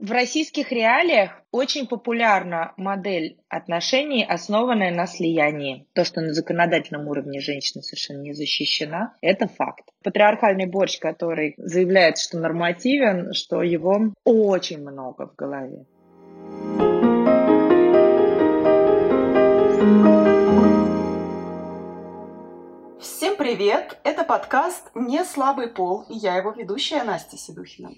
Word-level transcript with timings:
В 0.00 0.10
российских 0.10 0.72
реалиях 0.72 1.30
очень 1.52 1.86
популярна 1.86 2.72
модель 2.76 3.38
отношений, 3.48 4.24
основанная 4.24 4.92
на 4.92 5.06
слиянии. 5.06 5.86
То, 5.92 6.04
что 6.04 6.20
на 6.20 6.34
законодательном 6.34 7.06
уровне 7.06 7.38
женщина 7.38 7.80
совершенно 7.80 8.22
не 8.22 8.32
защищена, 8.32 9.14
это 9.20 9.46
факт. 9.46 9.84
Патриархальный 10.02 10.66
борщ, 10.66 10.98
который 10.98 11.54
заявляет, 11.58 12.18
что 12.18 12.38
нормативен, 12.38 13.32
что 13.34 13.62
его 13.62 14.12
очень 14.24 14.80
много 14.80 15.28
в 15.28 15.36
голове. 15.36 15.86
Всем 23.00 23.36
привет! 23.36 23.96
Это 24.02 24.24
подкаст 24.24 24.90
«Не 24.96 25.24
слабый 25.24 25.68
пол» 25.68 26.04
и 26.08 26.14
я 26.14 26.36
его 26.36 26.50
ведущая 26.50 27.04
Настя 27.04 27.36
Седухина. 27.36 27.90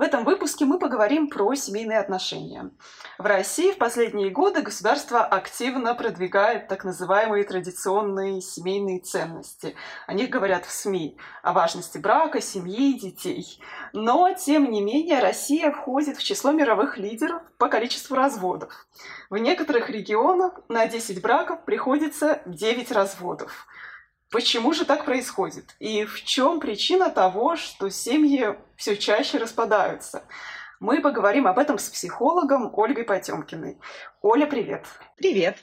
В 0.00 0.02
этом 0.02 0.24
выпуске 0.24 0.64
мы 0.64 0.78
поговорим 0.78 1.28
про 1.28 1.54
семейные 1.54 1.98
отношения. 1.98 2.70
В 3.18 3.26
России 3.26 3.72
в 3.72 3.76
последние 3.76 4.30
годы 4.30 4.62
государство 4.62 5.22
активно 5.22 5.94
продвигает 5.94 6.68
так 6.68 6.84
называемые 6.84 7.44
традиционные 7.44 8.40
семейные 8.40 9.00
ценности. 9.00 9.74
О 10.06 10.14
них 10.14 10.30
говорят 10.30 10.64
в 10.64 10.70
СМИ, 10.70 11.18
о 11.42 11.52
важности 11.52 11.98
брака, 11.98 12.40
семьи, 12.40 12.98
детей. 12.98 13.60
Но, 13.92 14.32
тем 14.32 14.70
не 14.70 14.80
менее, 14.80 15.20
Россия 15.20 15.70
входит 15.70 16.16
в 16.16 16.22
число 16.22 16.52
мировых 16.52 16.96
лидеров 16.96 17.42
по 17.58 17.68
количеству 17.68 18.16
разводов. 18.16 18.86
В 19.28 19.36
некоторых 19.36 19.90
регионах 19.90 20.60
на 20.70 20.86
10 20.86 21.20
браков 21.20 21.66
приходится 21.66 22.40
9 22.46 22.90
разводов. 22.90 23.66
Почему 24.30 24.72
же 24.72 24.84
так 24.84 25.04
происходит? 25.04 25.74
И 25.80 26.04
в 26.04 26.22
чем 26.22 26.60
причина 26.60 27.10
того, 27.10 27.56
что 27.56 27.90
семьи 27.90 28.56
все 28.76 28.96
чаще 28.96 29.38
распадаются? 29.38 30.22
Мы 30.78 31.00
поговорим 31.00 31.48
об 31.48 31.58
этом 31.58 31.78
с 31.78 31.88
психологом 31.88 32.70
Ольгой 32.72 33.04
Потемкиной. 33.04 33.78
Оля, 34.22 34.46
привет. 34.46 34.86
Привет. 35.16 35.56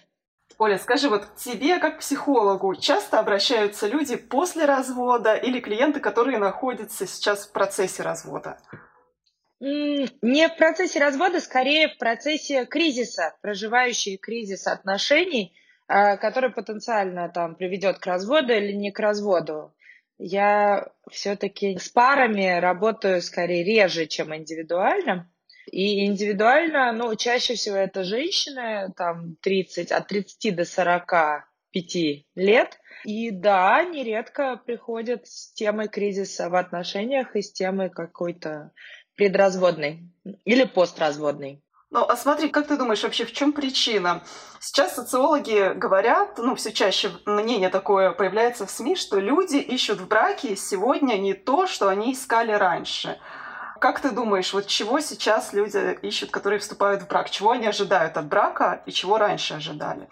Оля, 0.58 0.78
скажи, 0.80 1.08
вот 1.08 1.26
к 1.26 1.36
тебе, 1.36 1.80
как 1.80 2.00
психологу, 2.00 2.76
часто 2.76 3.20
обращаются 3.20 3.88
люди 3.88 4.18
после 4.18 4.66
развода 4.66 5.36
или 5.36 5.62
клиенты, 5.62 6.02
которые 6.02 6.38
находятся 6.38 7.08
сейчас 7.08 7.48
в 7.48 7.54
процессе 7.54 8.04
развода? 8.04 8.60
Не 9.62 10.50
в 10.50 10.58
процессе 10.58 11.00
развода, 11.00 11.40
скорее 11.40 11.88
в 11.88 11.98
процессе 11.98 12.66
кризиса, 12.66 13.38
проживающие 13.42 14.18
кризис 14.18 14.68
отношений– 14.68 15.56
который 15.88 16.52
потенциально 16.52 17.30
там 17.30 17.56
приведет 17.56 18.00
к 18.00 18.06
разводу 18.06 18.54
или 18.54 18.74
не 18.74 18.92
к 18.92 19.00
разводу. 19.00 19.74
Я 20.18 20.88
все-таки 21.12 21.78
с 21.78 21.90
парами 21.90 22.60
работаю 22.60 23.22
скорее 23.22 23.64
реже, 23.64 24.08
чем 24.08 24.36
индивидуально. 24.36 25.32
И 25.72 26.06
индивидуально, 26.06 26.92
ну, 26.94 27.14
чаще 27.16 27.56
всего 27.56 27.76
это 27.76 28.04
женщины, 28.04 28.94
там, 28.96 29.36
30, 29.42 29.92
от 29.92 30.08
30 30.08 30.56
до 30.56 30.66
45 30.66 32.26
лет. 32.36 32.80
И 33.04 33.32
да, 33.32 33.84
нередко 33.84 34.58
приходят 34.58 35.28
с 35.28 35.54
темой 35.54 35.88
кризиса 35.88 36.50
в 36.50 36.56
отношениях 36.56 37.36
и 37.36 37.42
с 37.42 37.52
темой 37.52 37.90
какой-то 37.90 38.72
предразводной 39.16 40.10
или 40.46 40.64
постразводной. 40.64 41.62
Ну, 41.90 42.04
а 42.04 42.18
смотри, 42.18 42.50
как 42.50 42.68
ты 42.68 42.76
думаешь, 42.76 43.04
вообще 43.04 43.26
в 43.26 43.32
чем 43.32 43.54
причина? 43.54 44.22
Сейчас 44.60 44.96
социологи 44.96 45.74
говорят, 45.74 46.38
ну, 46.38 46.56
все 46.56 46.74
чаще 46.74 47.12
мнение 47.26 47.70
такое 47.70 48.12
появляется 48.12 48.66
в 48.66 48.72
СМИ, 48.72 48.96
что 48.98 49.20
люди 49.20 49.56
ищут 49.56 50.02
в 50.02 50.08
браке 50.08 50.58
сегодня 50.58 51.16
не 51.16 51.34
то, 51.34 51.66
что 51.66 51.88
они 51.88 52.12
искали 52.12 52.52
раньше. 52.52 53.20
Как 53.80 54.02
ты 54.02 54.12
думаешь, 54.12 54.54
вот 54.54 54.68
чего 54.68 55.00
сейчас 55.00 55.54
люди 55.54 55.98
ищут, 56.02 56.32
которые 56.32 56.60
вступают 56.60 57.04
в 57.04 57.08
брак? 57.08 57.30
Чего 57.30 57.52
они 57.52 57.68
ожидают 57.68 58.18
от 58.18 58.28
брака 58.28 58.84
и 58.86 58.92
чего 58.92 59.18
раньше 59.18 59.54
ожидали? 59.54 60.10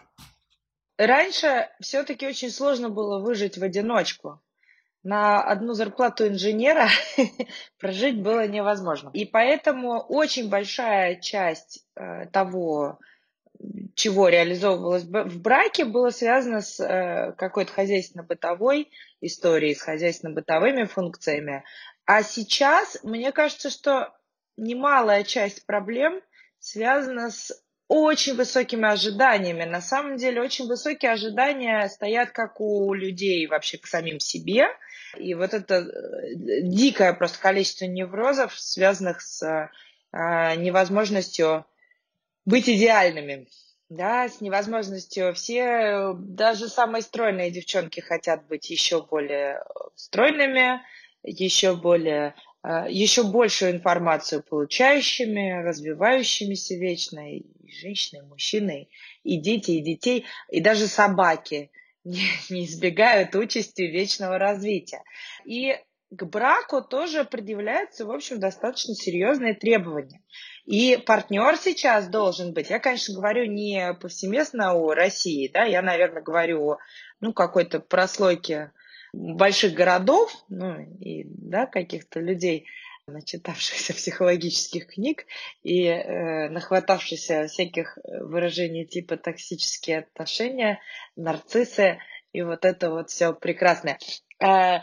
Раньше 0.97 1.69
все-таки 1.81 2.25
очень 2.25 2.51
сложно 2.51 2.89
было 2.89 3.19
выжить 3.19 3.57
в 3.57 3.63
одиночку 3.63 4.41
на 5.05 5.39
одну 5.39 5.73
зарплату 5.73 6.27
инженера 6.27 6.89
прожить 7.79 8.21
было 8.21 8.47
невозможно. 8.47 9.11
И 9.13 9.23
поэтому 9.23 9.99
очень 9.99 10.49
большая 10.49 11.17
часть 11.17 11.85
э, 11.95 12.25
того, 12.31 12.97
чего 13.93 14.29
реализовывалось 14.29 15.03
в 15.03 15.41
браке, 15.41 15.85
было 15.85 16.09
связано 16.09 16.61
с 16.61 16.79
э, 16.79 17.33
какой-то 17.37 17.71
хозяйственно-бытовой 17.71 18.89
историей, 19.21 19.75
с 19.75 19.81
хозяйственно-бытовыми 19.81 20.85
функциями. 20.85 21.63
А 22.05 22.23
сейчас, 22.23 22.97
мне 23.03 23.31
кажется, 23.31 23.69
что 23.69 24.11
немалая 24.57 25.23
часть 25.23 25.67
проблем 25.67 26.19
связана 26.57 27.29
с 27.29 27.53
очень 27.87 28.35
высокими 28.35 28.87
ожиданиями. 28.87 29.63
На 29.63 29.81
самом 29.81 30.17
деле 30.17 30.41
очень 30.41 30.67
высокие 30.67 31.11
ожидания 31.11 31.87
стоят 31.89 32.31
как 32.31 32.59
у 32.59 32.93
людей 32.93 33.45
вообще 33.47 33.77
к 33.77 33.87
самим 33.87 34.19
себе– 34.19 34.67
и 35.17 35.33
вот 35.33 35.53
это 35.53 35.75
э, 35.75 36.35
дикое 36.61 37.13
просто 37.13 37.39
количество 37.39 37.85
неврозов, 37.85 38.57
связанных 38.59 39.21
с 39.21 39.69
а, 40.11 40.55
невозможностью 40.55 41.65
быть 42.45 42.69
идеальными, 42.69 43.47
да, 43.89 44.29
с 44.29 44.41
невозможностью. 44.41 45.33
Все, 45.33 46.13
даже 46.17 46.67
самые 46.67 47.01
стройные 47.01 47.51
девчонки 47.51 47.99
хотят 47.99 48.47
быть 48.47 48.69
еще 48.69 49.03
более 49.03 49.63
стройными, 49.95 50.81
еще 51.23 51.75
более 51.75 52.35
а, 52.61 52.87
еще 52.87 53.23
большую 53.23 53.71
информацию 53.71 54.43
получающими, 54.43 55.63
развивающимися 55.63 56.75
вечно, 56.75 57.35
и 57.35 57.43
женщины, 57.75 58.23
мужчины, 58.23 58.89
и 59.23 59.37
дети, 59.37 59.71
и 59.71 59.81
детей, 59.81 60.25
и 60.49 60.61
даже 60.61 60.87
собаки– 60.87 61.71
не, 62.05 62.21
не 62.49 62.65
избегают 62.65 63.35
участи 63.35 63.81
вечного 63.81 64.37
развития. 64.37 65.03
И 65.43 65.75
к 66.11 66.23
браку 66.23 66.81
тоже 66.81 67.25
предъявляются, 67.25 68.05
в 68.05 68.11
общем, 68.11 68.39
достаточно 68.39 68.93
серьезные 68.93 69.55
требования. 69.55 70.21
И 70.65 70.97
партнер 71.03 71.57
сейчас 71.57 72.07
должен 72.07 72.53
быть, 72.53 72.69
я, 72.69 72.79
конечно, 72.79 73.15
говорю 73.15 73.45
не 73.45 73.93
повсеместно 73.99 74.73
о 74.73 74.93
России, 74.93 75.49
да, 75.51 75.63
я, 75.63 75.81
наверное, 75.81 76.21
говорю 76.21 76.63
о 76.63 76.77
ну, 77.19 77.33
какой-то 77.33 77.79
прослойке 77.79 78.71
больших 79.13 79.73
городов, 79.73 80.31
ну, 80.47 80.79
и, 80.99 81.23
да, 81.25 81.65
каких-то 81.65 82.19
людей, 82.19 82.65
начитавшихся 83.07 83.93
психологических 83.93 84.87
книг 84.87 85.25
и 85.63 85.85
э, 85.85 86.49
нахватавшихся 86.49 87.47
всяких 87.47 87.97
э, 87.97 88.23
выражений 88.23 88.85
типа 88.85 89.17
токсические 89.17 89.99
отношения, 89.99 90.79
нарциссы 91.15 91.99
и 92.33 92.41
вот 92.41 92.65
это 92.65 92.89
вот 92.89 93.11
все 93.11 93.33
прекрасное. 93.33 93.99
Э, 94.39 94.79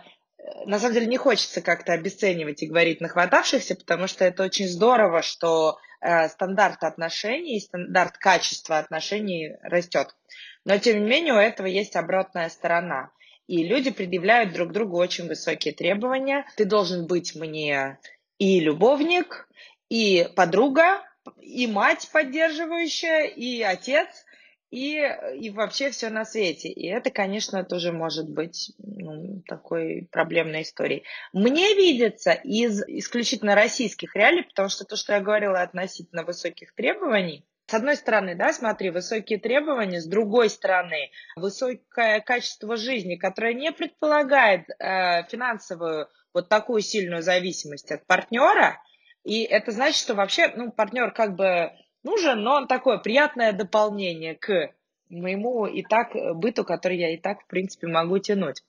на 0.66 0.78
самом 0.78 0.94
деле 0.94 1.06
не 1.06 1.16
хочется 1.16 1.62
как-то 1.62 1.94
обесценивать 1.94 2.62
и 2.62 2.68
говорить 2.68 3.00
нахватавшихся, 3.00 3.74
потому 3.74 4.06
что 4.06 4.24
это 4.24 4.44
очень 4.44 4.68
здорово, 4.68 5.22
что 5.22 5.78
э, 6.00 6.28
стандарт 6.28 6.84
отношений, 6.84 7.60
стандарт 7.60 8.18
качества 8.18 8.78
отношений 8.78 9.56
растет. 9.62 10.14
Но 10.64 10.78
тем 10.78 11.02
не 11.02 11.10
менее 11.10 11.34
у 11.34 11.38
этого 11.38 11.66
есть 11.66 11.96
обратная 11.96 12.48
сторона. 12.50 13.10
И 13.46 13.64
люди 13.64 13.90
предъявляют 13.90 14.52
друг 14.52 14.72
другу 14.72 14.96
очень 14.96 15.28
высокие 15.28 15.74
требования. 15.74 16.46
Ты 16.56 16.64
должен 16.64 17.06
быть 17.06 17.34
мне 17.34 17.98
и 18.38 18.60
любовник, 18.60 19.48
и 19.88 20.28
подруга, 20.36 21.02
и 21.40 21.66
мать 21.66 22.08
поддерживающая, 22.12 23.24
и 23.24 23.62
отец, 23.62 24.08
и, 24.70 24.96
и 25.38 25.50
вообще 25.50 25.90
все 25.90 26.08
на 26.08 26.24
свете. 26.24 26.68
И 26.68 26.88
это, 26.88 27.10
конечно, 27.10 27.62
тоже 27.62 27.92
может 27.92 28.28
быть 28.28 28.72
ну, 28.78 29.42
такой 29.46 30.08
проблемной 30.10 30.62
историей. 30.62 31.04
Мне 31.32 31.74
видится 31.74 32.32
из 32.32 32.82
исключительно 32.88 33.54
российских 33.54 34.16
реалий, 34.16 34.44
потому 34.44 34.70
что 34.70 34.84
то, 34.84 34.96
что 34.96 35.12
я 35.12 35.20
говорила 35.20 35.60
относительно 35.60 36.24
высоких 36.24 36.74
требований, 36.74 37.44
с 37.72 37.74
одной 37.74 37.96
стороны, 37.96 38.34
да, 38.34 38.52
смотри, 38.52 38.90
высокие 38.90 39.38
требования, 39.38 39.98
с 39.98 40.04
другой 40.04 40.50
стороны, 40.50 41.10
высокое 41.36 42.20
качество 42.20 42.76
жизни, 42.76 43.16
которое 43.16 43.54
не 43.54 43.72
предполагает 43.72 44.68
э, 44.68 45.24
финансовую 45.30 46.06
вот 46.34 46.50
такую 46.50 46.82
сильную 46.82 47.22
зависимость 47.22 47.90
от 47.90 48.06
партнера, 48.06 48.78
и 49.24 49.44
это 49.44 49.70
значит, 49.70 49.96
что 50.02 50.14
вообще, 50.14 50.52
ну, 50.54 50.70
партнер 50.70 51.12
как 51.12 51.34
бы 51.34 51.72
нужен, 52.02 52.42
но 52.42 52.56
он 52.56 52.66
такое 52.66 52.98
приятное 52.98 53.54
дополнение 53.54 54.34
к 54.34 54.74
моему 55.08 55.64
и 55.64 55.82
так 55.82 56.10
быту, 56.36 56.64
который 56.64 56.98
я 56.98 57.14
и 57.14 57.16
так, 57.16 57.40
в 57.40 57.46
принципе, 57.46 57.86
могу 57.86 58.18
тянуть. 58.18 58.62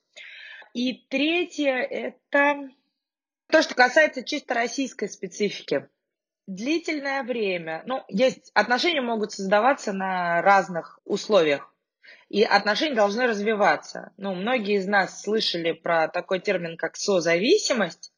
И 0.73 0.93
третье– 1.09 1.73
это 1.91 2.69
то, 3.47 3.61
что 3.63 3.75
касается 3.75 4.23
чисто 4.23 4.53
российской 4.53 5.09
специфики 5.09 5.89
длительное 6.47 7.23
время, 7.23 7.83
ну, 7.85 8.03
есть, 8.07 8.51
отношения 8.53 9.01
могут 9.01 9.31
создаваться 9.31 9.93
на 9.93 10.41
разных 10.41 10.99
условиях. 11.05 11.73
И 12.29 12.43
отношения 12.43 12.95
должны 12.95 13.27
развиваться. 13.27 14.11
Ну, 14.17 14.33
многие 14.33 14.77
из 14.77 14.87
нас 14.87 15.21
слышали 15.21 15.71
про 15.71 16.07
такой 16.07 16.39
термин, 16.39 16.77
как 16.77 16.95
созависимость, 16.95 18.11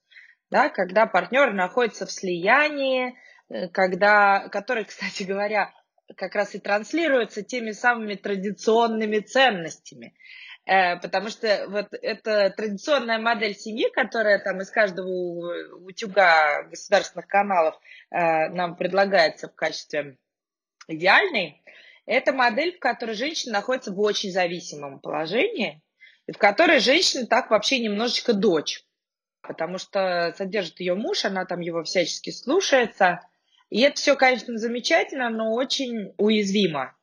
да, 0.49 0.69
когда 0.69 1.05
партнеры 1.05 1.53
находятся 1.53 2.05
в 2.05 2.11
слиянии, 2.11 3.15
э, 3.49 3.67
когда, 3.69 4.47
который, 4.49 4.85
кстати 4.85 5.23
говоря, 5.23 5.73
как 6.15 6.35
раз 6.35 6.55
и 6.55 6.59
транслируется 6.59 7.41
теми 7.41 7.71
самыми 7.71 8.15
традиционными 8.15 9.19
ценностями. 9.19 10.15
Э, 10.65 10.97
потому 10.97 11.29
что 11.29 11.65
вот 11.69 11.87
эта 12.01 12.49
традиционная 12.49 13.19
модель 13.19 13.55
семьи, 13.55 13.87
которая 13.93 14.39
там 14.39 14.61
из 14.61 14.71
каждого 14.71 15.07
утюга 15.85 16.63
государственных 16.63 17.27
каналов 17.27 17.79
э, 18.09 18.49
нам 18.49 18.75
предлагается 18.75 19.47
в 19.47 19.55
качестве 19.55 20.17
идеальной, 20.87 21.61
это 22.07 22.33
модель, 22.33 22.75
в 22.75 22.79
которой 22.79 23.15
женщина 23.15 23.53
находится 23.53 23.91
в 23.91 23.99
очень 23.99 24.31
зависимом 24.31 24.99
положении, 24.99 25.81
и 26.27 26.31
в 26.31 26.37
которой 26.37 26.79
женщина 26.79 27.27
так 27.27 27.51
вообще 27.51 27.79
немножечко 27.79 28.33
дочь, 28.33 28.83
потому 29.41 29.77
что 29.77 30.33
содержит 30.35 30.79
ее 30.79 30.95
муж, 30.95 31.25
она 31.25 31.45
там 31.45 31.59
его 31.59 31.83
всячески 31.83 32.31
слушается. 32.31 33.21
И 33.69 33.81
это 33.81 33.95
все, 33.95 34.15
конечно, 34.15 34.57
замечательно, 34.57 35.29
но 35.29 35.53
очень 35.53 36.13
уязвимо. 36.17 36.95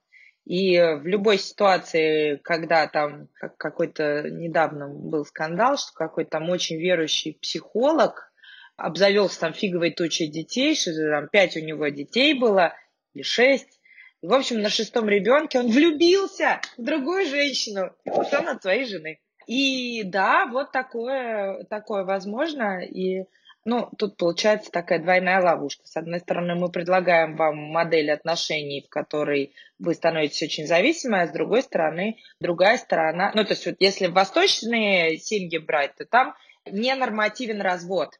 И 0.44 0.76
в 0.76 1.06
любой 1.06 1.38
ситуации, 1.38 2.36
когда 2.42 2.88
там 2.88 3.28
какой-то 3.58 4.28
недавно 4.28 4.88
был 4.88 5.24
скандал, 5.24 5.78
что 5.78 5.92
какой-то 5.94 6.30
там 6.30 6.50
очень 6.50 6.80
верующий 6.80 7.38
психолог 7.40 8.32
обзавелся 8.76 9.40
там 9.40 9.52
фиговой 9.52 9.92
тучей 9.92 10.26
детей, 10.26 10.74
что 10.74 10.92
там 10.94 11.28
пять 11.28 11.56
у 11.56 11.60
него 11.60 11.86
детей 11.88 12.34
было, 12.34 12.74
или 13.14 13.22
шесть, 13.22 13.80
и, 14.22 14.26
в 14.26 14.32
общем, 14.32 14.62
на 14.62 14.70
шестом 14.70 15.08
ребенке 15.08 15.58
он 15.58 15.66
влюбился 15.70 16.60
в 16.78 16.82
другую 16.82 17.26
женщину 17.26 17.92
и 18.04 18.10
ушел 18.10 18.48
от 18.48 18.62
своей 18.62 18.86
жены. 18.86 19.20
И 19.46 20.04
да, 20.04 20.46
вот 20.46 20.70
такое, 20.70 21.64
такое 21.64 22.04
возможно. 22.04 22.80
И 22.84 23.24
ну, 23.64 23.88
тут 23.96 24.16
получается 24.16 24.70
такая 24.70 24.98
двойная 24.98 25.40
ловушка. 25.40 25.86
С 25.86 25.96
одной 25.96 26.20
стороны, 26.20 26.56
мы 26.56 26.70
предлагаем 26.70 27.36
вам 27.36 27.56
модель 27.56 28.10
отношений, 28.10 28.84
в 28.84 28.88
которой 28.88 29.54
вы 29.78 29.94
становитесь 29.94 30.42
очень 30.42 30.66
зависимы, 30.66 31.20
а 31.20 31.26
с 31.28 31.30
другой 31.30 31.62
стороны, 31.62 32.18
другая 32.40 32.76
сторона, 32.76 33.30
ну, 33.34 33.44
то 33.44 33.50
есть 33.50 33.64
вот 33.66 33.76
если 33.78 34.08
восточные 34.08 35.16
семьи 35.18 35.58
брать, 35.58 35.94
то 35.94 36.04
там 36.04 36.34
не 36.66 36.94
нормативен 36.94 37.60
развод. 37.60 38.18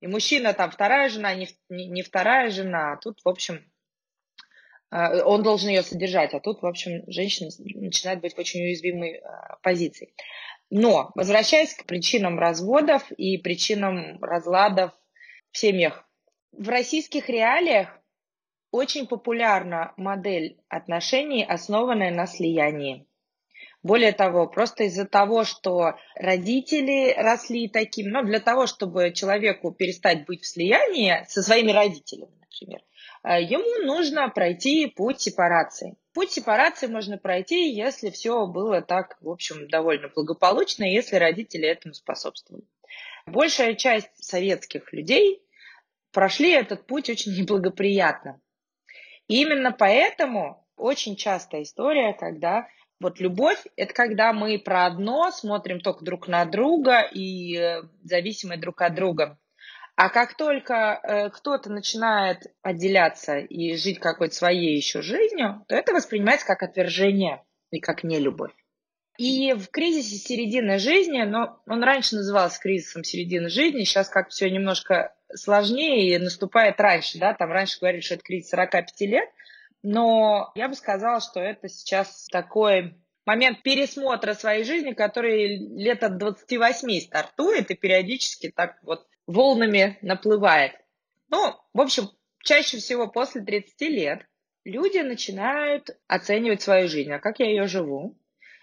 И 0.00 0.06
мужчина 0.06 0.52
там 0.52 0.70
вторая 0.70 1.08
жена, 1.08 1.34
не, 1.34 1.48
не, 1.70 2.02
вторая 2.02 2.50
жена, 2.50 2.92
а 2.92 2.96
тут, 2.98 3.20
в 3.24 3.28
общем, 3.28 3.64
а, 4.90 5.24
он 5.24 5.42
должен 5.42 5.70
ее 5.70 5.82
содержать, 5.82 6.34
а 6.34 6.40
тут, 6.40 6.60
в 6.60 6.66
общем, 6.66 7.02
женщина 7.06 7.48
начинает 7.58 8.20
быть 8.20 8.34
в 8.34 8.38
очень 8.38 8.60
уязвимой 8.60 9.16
а, 9.16 9.56
позиции. 9.62 10.14
Но, 10.70 11.12
возвращаясь 11.14 11.74
к 11.74 11.86
причинам 11.86 12.38
разводов 12.38 13.10
и 13.12 13.38
причинам 13.38 14.22
разладов 14.22 14.92
в 15.52 15.58
семьях, 15.58 16.04
в 16.52 16.68
российских 16.68 17.28
реалиях 17.28 18.00
очень 18.72 19.06
популярна 19.06 19.92
модель 19.96 20.58
отношений, 20.68 21.44
основанная 21.44 22.10
на 22.10 22.26
слиянии. 22.26 23.06
Более 23.82 24.12
того, 24.12 24.48
просто 24.48 24.84
из-за 24.84 25.06
того, 25.06 25.44
что 25.44 25.94
родители 26.16 27.14
росли 27.16 27.68
таким, 27.68 28.10
ну, 28.10 28.24
для 28.24 28.40
того, 28.40 28.66
чтобы 28.66 29.12
человеку 29.12 29.70
перестать 29.70 30.26
быть 30.26 30.42
в 30.42 30.46
слиянии 30.48 31.24
со 31.28 31.42
своими 31.42 31.70
родителями, 31.70 32.45
например, 32.60 32.82
Э, 33.26 33.42
ему 33.42 33.84
нужно 33.84 34.28
пройти 34.28 34.86
путь 34.86 35.20
сепарации. 35.20 35.96
Путь 36.12 36.30
сепарации 36.30 36.86
можно 36.86 37.18
пройти, 37.18 37.70
если 37.72 38.10
все 38.10 38.46
было 38.46 38.82
так, 38.82 39.16
в 39.20 39.28
общем, 39.28 39.68
довольно 39.68 40.08
благополучно, 40.08 40.84
если 40.84 41.16
родители 41.16 41.68
этому 41.68 41.94
способствовали. 41.94 42.64
Большая 43.26 43.74
часть 43.74 44.10
советских 44.22 44.92
людей 44.92 45.42
прошли 46.12 46.52
этот 46.52 46.86
путь 46.86 47.10
очень 47.10 47.36
неблагоприятно. 47.36 48.40
И 49.28 49.42
именно 49.42 49.72
поэтому 49.72 50.64
очень 50.76 51.16
частая 51.16 51.62
история, 51.62 52.12
когда 52.12 52.68
вот 53.00 53.18
любовь– 53.18 53.62
это 53.76 53.92
когда 53.92 54.32
мы 54.32 54.58
про 54.58 54.86
одно 54.86 55.30
смотрим 55.32 55.80
только 55.80 56.04
друг 56.04 56.28
на 56.28 56.44
друга 56.44 57.02
и 57.02 57.56
э, 57.56 57.82
зависимы 58.04 58.56
друг 58.56 58.80
от 58.80 58.94
друга. 58.94 59.38
А 59.96 60.10
как 60.10 60.36
только 60.36 61.00
э, 61.02 61.30
кто-то 61.30 61.72
начинает 61.72 62.54
отделяться 62.62 63.38
и 63.38 63.76
жить 63.76 63.98
какой-то 63.98 64.34
своей 64.34 64.76
еще 64.76 65.00
жизнью, 65.00 65.64
то 65.68 65.74
это 65.74 65.94
воспринимается 65.94 66.46
как 66.46 66.62
отвержение 66.62 67.42
и 67.70 67.80
как 67.80 68.04
нелюбовь. 68.04 68.52
И 69.16 69.54
в 69.54 69.70
кризисе 69.70 70.16
середины 70.16 70.78
жизни, 70.78 71.22
но 71.22 71.62
он 71.66 71.82
раньше 71.82 72.16
назывался 72.16 72.60
кризисом 72.60 73.04
середины 73.04 73.48
жизни, 73.48 73.84
сейчас 73.84 74.10
как-то 74.10 74.34
все 74.34 74.50
немножко 74.50 75.14
сложнее 75.34 76.14
и 76.14 76.18
наступает 76.18 76.78
раньше, 76.78 77.18
да, 77.18 77.32
там 77.32 77.50
раньше 77.50 77.80
говорили, 77.80 78.02
что 78.02 78.14
это 78.14 78.22
кризис 78.22 78.50
45 78.50 79.00
лет, 79.00 79.28
но 79.82 80.52
я 80.54 80.68
бы 80.68 80.74
сказала, 80.74 81.20
что 81.22 81.40
это 81.40 81.70
сейчас 81.70 82.26
такой 82.30 82.98
момент 83.24 83.62
пересмотра 83.62 84.34
своей 84.34 84.64
жизни, 84.64 84.92
который 84.92 85.56
лет 85.56 86.02
от 86.04 86.18
28 86.18 87.00
стартует 87.00 87.70
и 87.70 87.74
периодически 87.74 88.52
так 88.54 88.76
вот 88.82 89.06
волнами 89.26 89.98
наплывает. 90.02 90.72
Ну, 91.28 91.54
в 91.72 91.80
общем, 91.80 92.10
чаще 92.42 92.78
всего 92.78 93.08
после 93.08 93.42
30 93.42 93.80
лет 93.82 94.26
люди 94.64 94.98
начинают 94.98 95.90
оценивать 96.06 96.62
свою 96.62 96.88
жизнь, 96.88 97.12
а 97.12 97.18
как 97.18 97.38
я 97.40 97.46
ее 97.46 97.66
живу. 97.66 98.18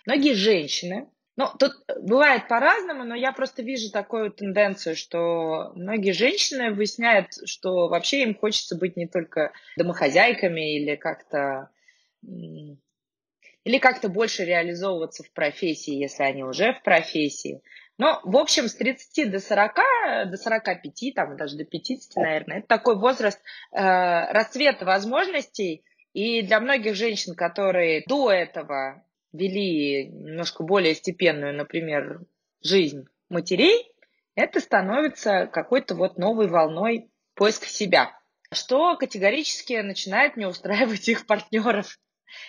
Многие 0.05 0.33
женщины, 0.33 1.09
ну, 1.35 1.47
тут 1.57 1.73
бывает 2.01 2.47
по-разному, 2.47 3.03
но 3.03 3.15
я 3.15 3.31
просто 3.31 3.63
вижу 3.63 3.91
такую 3.91 4.31
тенденцию, 4.31 4.95
что 4.95 5.71
многие 5.75 6.11
женщины 6.11 6.71
выясняют, 6.71 7.29
что 7.45 7.87
вообще 7.87 8.23
им 8.23 8.35
хочется 8.35 8.77
быть 8.77 8.97
не 8.97 9.07
только 9.07 9.51
домохозяйками 9.77 10.77
или 10.77 10.95
как-то 10.95 11.69
или 12.21 13.77
как-то 13.79 14.09
больше 14.09 14.43
реализовываться 14.45 15.23
в 15.23 15.31
профессии, 15.31 15.93
если 15.93 16.23
они 16.23 16.43
уже 16.43 16.73
в 16.73 16.83
профессии. 16.83 17.61
Но, 17.97 18.21
в 18.23 18.37
общем, 18.37 18.67
с 18.67 18.75
30 18.75 19.31
до 19.31 19.39
40, 19.39 19.75
до 20.29 20.37
45, 20.37 21.13
там, 21.15 21.37
даже 21.37 21.57
до 21.57 21.65
50, 21.65 22.15
наверное, 22.15 22.59
это 22.59 22.67
такой 22.67 22.97
возраст 22.97 23.39
э, 23.71 24.31
расцвета 24.31 24.85
возможностей. 24.85 25.83
И 26.13 26.41
для 26.41 26.59
многих 26.59 26.95
женщин, 26.95 27.35
которые 27.35 28.03
до 28.07 28.31
этого 28.31 29.03
вели 29.31 30.07
немножко 30.07 30.63
более 30.63 30.95
степенную, 30.95 31.55
например, 31.55 32.21
жизнь 32.61 33.05
матерей, 33.29 33.91
это 34.35 34.59
становится 34.59 35.47
какой-то 35.47 35.95
вот 35.95 36.17
новой 36.17 36.47
волной 36.47 37.11
поиска 37.35 37.67
себя, 37.67 38.17
что 38.51 38.95
категорически 38.95 39.73
начинает 39.81 40.37
не 40.37 40.45
устраивать 40.45 41.07
их 41.09 41.25
партнеров. 41.25 41.99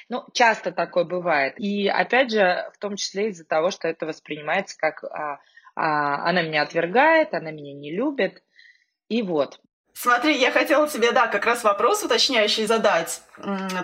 Ну, 0.08 0.24
часто 0.32 0.72
такое 0.72 1.04
бывает. 1.04 1.54
И 1.58 1.88
опять 1.88 2.30
же, 2.30 2.70
в 2.74 2.78
том 2.78 2.96
числе 2.96 3.28
из-за 3.28 3.44
того, 3.44 3.70
что 3.70 3.88
это 3.88 4.06
воспринимается 4.06 4.76
как 4.78 5.04
а, 5.04 5.40
а, 5.74 6.28
она 6.28 6.42
меня 6.42 6.62
отвергает, 6.62 7.34
она 7.34 7.50
меня 7.50 7.72
не 7.74 7.94
любит. 7.94 8.42
И 9.08 9.22
вот. 9.22 9.60
Смотри, 9.96 10.36
я 10.36 10.50
хотела 10.50 10.88
тебе, 10.88 11.12
да, 11.12 11.28
как 11.28 11.46
раз 11.46 11.62
вопрос 11.62 12.02
уточняющий 12.02 12.66
задать. 12.66 13.22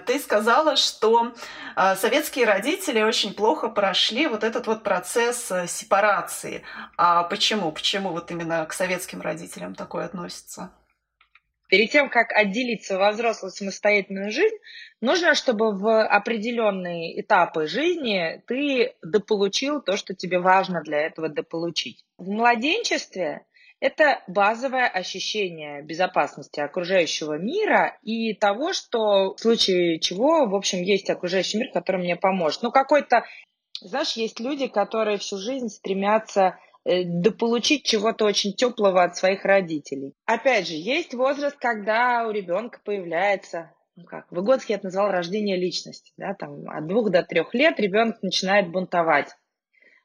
Ты 0.07 0.19
сказала, 0.19 0.75
что 0.75 1.33
э, 1.77 1.95
советские 1.95 2.47
родители 2.47 3.01
очень 3.01 3.33
плохо 3.33 3.69
прошли 3.69 4.27
вот 4.27 4.43
этот 4.43 4.67
вот 4.67 4.83
процесс 4.83 5.53
э, 5.53 5.69
сепарации. 5.69 6.65
А 6.97 7.23
почему? 7.23 7.71
Почему 7.71 8.11
вот 8.11 8.33
именно 8.33 8.67
к 8.67 8.73
советским 8.73 9.21
родителям 9.21 9.77
такое 9.77 10.05
относится? 10.07 10.73
Перед 11.71 11.91
тем, 11.91 12.11
как 12.11 12.33
отделиться 12.33 12.99
во 12.99 13.13
взрослую 13.13 13.53
самостоятельную 13.53 14.33
жизнь, 14.33 14.57
нужно, 15.01 15.37
чтобы 15.37 15.73
в 15.79 16.05
определенные 16.05 17.21
этапы 17.21 17.69
жизни 17.69 18.43
ты 18.49 18.95
дополучил 19.03 19.81
то, 19.81 19.97
что 19.97 20.15
тебе 20.15 20.41
важно 20.41 20.83
для 20.83 20.99
этого 20.99 21.29
дополучить. 21.29 22.05
В 22.19 22.29
младенчестве 22.29 23.47
это 23.79 24.21
базовое 24.27 24.89
ощущение 24.89 25.83
безопасности 25.83 26.59
окружающего 26.59 27.39
мира 27.39 27.99
и 28.03 28.35
того, 28.35 28.73
что 28.73 29.35
в 29.35 29.41
случае 29.41 30.01
чего, 30.01 30.47
в 30.47 30.57
общем, 30.57 30.83
есть 30.83 31.09
окружающий 31.09 31.59
мир, 31.59 31.71
который 31.73 32.01
мне 32.01 32.17
поможет. 32.17 32.63
Ну, 32.63 32.73
какой-то, 32.73 33.25
знаешь, 33.81 34.13
есть 34.13 34.41
люди, 34.41 34.67
которые 34.67 35.19
всю 35.19 35.39
жизнь 35.39 35.69
стремятся 35.69 36.59
дополучить 36.85 37.85
чего-то 37.85 38.25
очень 38.25 38.55
теплого 38.55 39.03
от 39.03 39.17
своих 39.17 39.45
родителей. 39.45 40.15
Опять 40.27 40.69
же, 40.69 40.75
есть 40.75 41.15
возраст, 41.15 41.57
когда 41.59 42.27
у 42.27 42.31
ребенка 42.31 42.81
появляется 42.85 43.71
ну 43.97 44.07
как, 44.07 44.31
Выгодский 44.31 44.75
это 44.75 44.85
назвал 44.85 45.11
рождение 45.11 45.57
личности. 45.57 46.13
Да, 46.17 46.35
там, 46.35 46.69
от 46.69 46.87
двух 46.87 47.11
до 47.11 47.23
трех 47.23 47.53
лет 47.55 47.79
ребенок 47.79 48.23
начинает 48.23 48.71
бунтовать, 48.71 49.37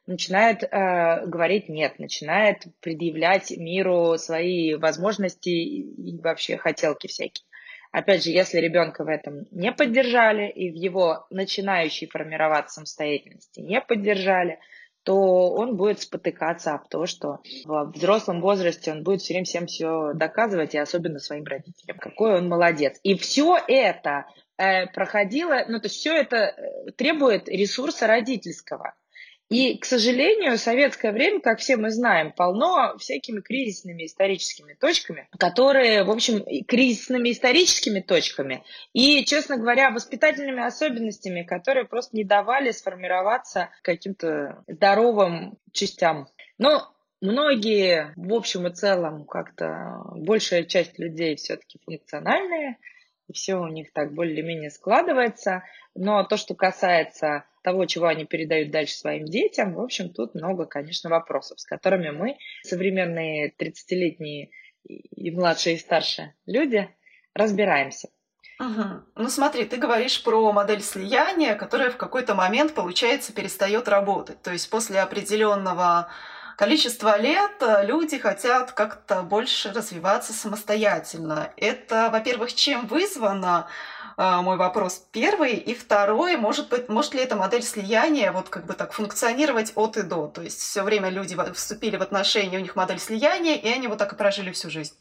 начинает 0.05 0.63
э, 0.63 1.25
говорить 1.25 1.69
нет, 1.69 1.97
начинает 1.97 2.63
предъявлять 2.81 3.51
миру 3.51 4.17
свои 4.17 4.75
возможности 4.75 5.49
и 5.49 6.19
вообще 6.19 6.57
хотелки 6.57 7.07
всякие. 7.07 7.45
Опять 7.91 8.25
же, 8.25 8.31
если 8.31 8.57
ребенка 8.57 9.05
в 9.05 9.07
этом 9.07 9.45
не 9.51 9.71
поддержали 9.71 10.49
и 10.49 10.69
в 10.69 10.75
его 10.75 11.25
начинающей 11.29 12.07
формироваться 12.07 12.75
самостоятельности 12.75 13.61
не 13.61 13.79
поддержали– 13.79 14.59
то 15.05 15.51
он 15.51 15.77
будет 15.77 16.01
спотыкаться 16.01 16.73
об 16.73 16.87
то, 16.87 17.05
что 17.05 17.39
в 17.63 17.91
взрослом 17.93 18.41
возрасте 18.41 18.91
он 18.91 19.03
будет 19.03 19.21
все 19.21 19.35
время 19.35 19.45
всем 19.45 19.67
все 19.67 20.13
доказывать, 20.15 20.73
и 20.73 20.79
особенно 20.79 21.19
своим 21.19 21.45
родителям, 21.45 21.99
какой 21.99 22.39
он 22.39 22.49
молодец. 22.49 22.99
И 23.03 23.15
все 23.15 23.55
это 23.67 24.25
э, 24.57 24.87
проходило, 24.87 25.63
ну 25.67 25.79
то 25.79 25.85
есть 25.85 25.97
все 25.97 26.15
это 26.15 26.37
э, 26.37 26.91
требует 26.97 27.47
ресурса 27.47 28.07
родительского. 28.07 28.95
И, 29.49 29.77
к 29.77 29.85
сожалению, 29.85 30.57
советское 30.57 31.11
время, 31.11 31.39
как 31.39 31.59
все 31.59 31.77
мы 31.77 31.91
знаем, 31.91 32.31
полно 32.31 32.97
всякими 32.97 33.41
кризисными 33.41 34.05
историческими 34.05 34.73
точками, 34.73 35.29
которые, 35.37 36.03
в 36.03 36.09
общем, 36.09 36.43
кризисными 36.65 37.31
историческими 37.31 37.99
точками 37.99 38.63
и, 38.93 39.23
честно 39.23 39.57
говоря, 39.57 39.91
воспитательными 39.91 40.65
особенностями, 40.65 41.43
которые 41.43 41.85
просто 41.85 42.17
не 42.17 42.23
давали 42.23 42.71
сформироваться 42.71 43.69
каким-то 43.83 44.63
здоровым 44.67 45.59
частям. 45.71 46.27
Но 46.57 46.91
многие, 47.21 48.13
в 48.15 48.33
общем 48.33 48.65
и 48.65 48.73
целом, 48.73 49.25
как-то 49.25 50.01
большая 50.15 50.63
часть 50.63 50.97
людей 50.97 51.35
все-таки 51.35 51.79
функциональные, 51.85 52.77
все 53.31 53.55
у 53.55 53.67
них 53.67 53.93
так 53.93 54.11
более-менее 54.11 54.71
складывается. 54.71 55.63
Но 55.93 56.23
то, 56.23 56.35
что 56.35 56.55
касается 56.55 57.45
того, 57.65 57.85
чего 57.85 58.05
они 58.05 58.25
передают 58.25 58.69
дальше 58.69 58.93
своим 58.93 59.25
детям, 59.25 59.73
в 59.73 59.81
общем, 59.81 60.13
тут 60.13 60.35
много, 60.35 60.65
конечно, 60.65 61.09
вопросов, 61.09 61.59
с 61.59 61.65
которыми 61.65 62.11
мы, 62.11 62.37
современные 62.63 63.51
30-летние 63.59 64.51
и 64.83 65.31
младшие, 65.31 65.75
и 65.75 65.79
старшие 65.79 66.35
люди, 66.45 66.87
разбираемся. 67.33 68.09
Угу. 68.59 68.83
Ну 69.15 69.29
смотри, 69.29 69.65
ты 69.65 69.77
говоришь 69.77 70.23
про 70.23 70.51
модель 70.51 70.81
слияния, 70.81 71.55
которая 71.55 71.89
в 71.89 71.97
какой-то 71.97 72.35
момент, 72.35 72.73
получается, 72.73 73.33
перестает 73.33 73.87
работать. 73.87 74.41
То 74.43 74.51
есть 74.51 74.69
после 74.69 75.01
определенного 75.01 76.07
количества 76.55 77.17
лет 77.17 77.61
люди 77.83 78.17
хотят 78.17 78.71
как-то 78.71 79.21
больше 79.21 79.71
развиваться 79.71 80.33
самостоятельно. 80.33 81.51
Это, 81.57 82.09
во-первых, 82.11 82.53
чем 82.53 82.87
вызвано? 82.87 83.67
А, 84.17 84.41
мой 84.41 84.55
вопрос 84.57 85.05
первый. 85.11 85.55
И 85.55 85.73
второй, 85.73 86.37
может 86.37 86.69
быть, 86.69 86.87
может 86.87 87.13
ли 87.13 87.21
эта 87.21 87.35
модель 87.35 87.63
слияния 87.63 88.31
вот 88.31 88.49
как 88.49 88.65
бы 88.65 88.73
так 88.73 88.93
функционировать 88.93 89.73
от 89.75 89.97
и 89.97 90.03
до? 90.03 90.27
То 90.27 90.41
есть 90.41 90.59
все 90.59 90.83
время 90.83 91.09
люди 91.09 91.35
вступили 91.53 91.97
в 91.97 92.01
отношения, 92.01 92.57
у 92.57 92.61
них 92.61 92.75
модель 92.75 92.99
слияния, 92.99 93.55
и 93.55 93.67
они 93.67 93.87
вот 93.87 93.97
так 93.97 94.13
и 94.13 94.15
прожили 94.15 94.51
всю 94.51 94.69
жизнь. 94.69 94.93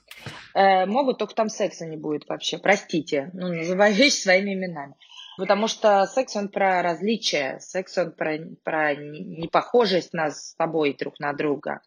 Э, 0.54 0.86
могут, 0.86 1.18
только 1.18 1.34
там 1.34 1.48
секса 1.48 1.86
не 1.86 1.96
будет 1.96 2.28
вообще. 2.28 2.58
Простите. 2.58 3.30
Ну, 3.34 3.48
называю 3.48 3.94
вещи 3.94 4.16
своими 4.16 4.54
именами. 4.54 4.94
Потому 5.36 5.66
что 5.68 6.06
секс, 6.06 6.36
он 6.36 6.48
про 6.48 6.82
различия, 6.82 7.58
секс, 7.60 7.96
он 7.98 8.12
про, 8.12 8.38
про 8.62 8.94
непохожесть 8.94 10.12
нас 10.12 10.50
с 10.50 10.54
тобой 10.54 10.94
друг 10.94 11.18
на 11.18 11.32
друга. 11.32 11.80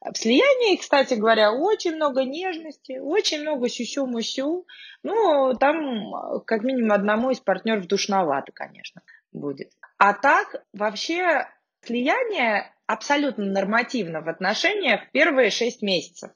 В 0.00 0.16
слиянии, 0.18 0.76
кстати 0.76 1.14
говоря, 1.14 1.52
очень 1.52 1.94
много 1.96 2.24
нежности, 2.24 2.98
очень 2.98 3.40
много 3.40 3.68
сюсю-мусю. 3.68 4.66
Ну, 5.02 5.54
там 5.58 6.42
как 6.46 6.62
минимум 6.62 6.92
одному 6.92 7.30
из 7.30 7.40
партнеров 7.40 7.86
душновато, 7.86 8.52
конечно, 8.52 9.00
будет. 9.32 9.72
А 9.96 10.12
так, 10.12 10.62
вообще, 10.74 11.48
слияние 11.84 12.70
абсолютно 12.86 13.46
нормативно 13.46 14.20
в 14.20 14.28
отношениях 14.28 15.10
первые 15.12 15.50
шесть 15.50 15.80
месяцев. 15.80 16.30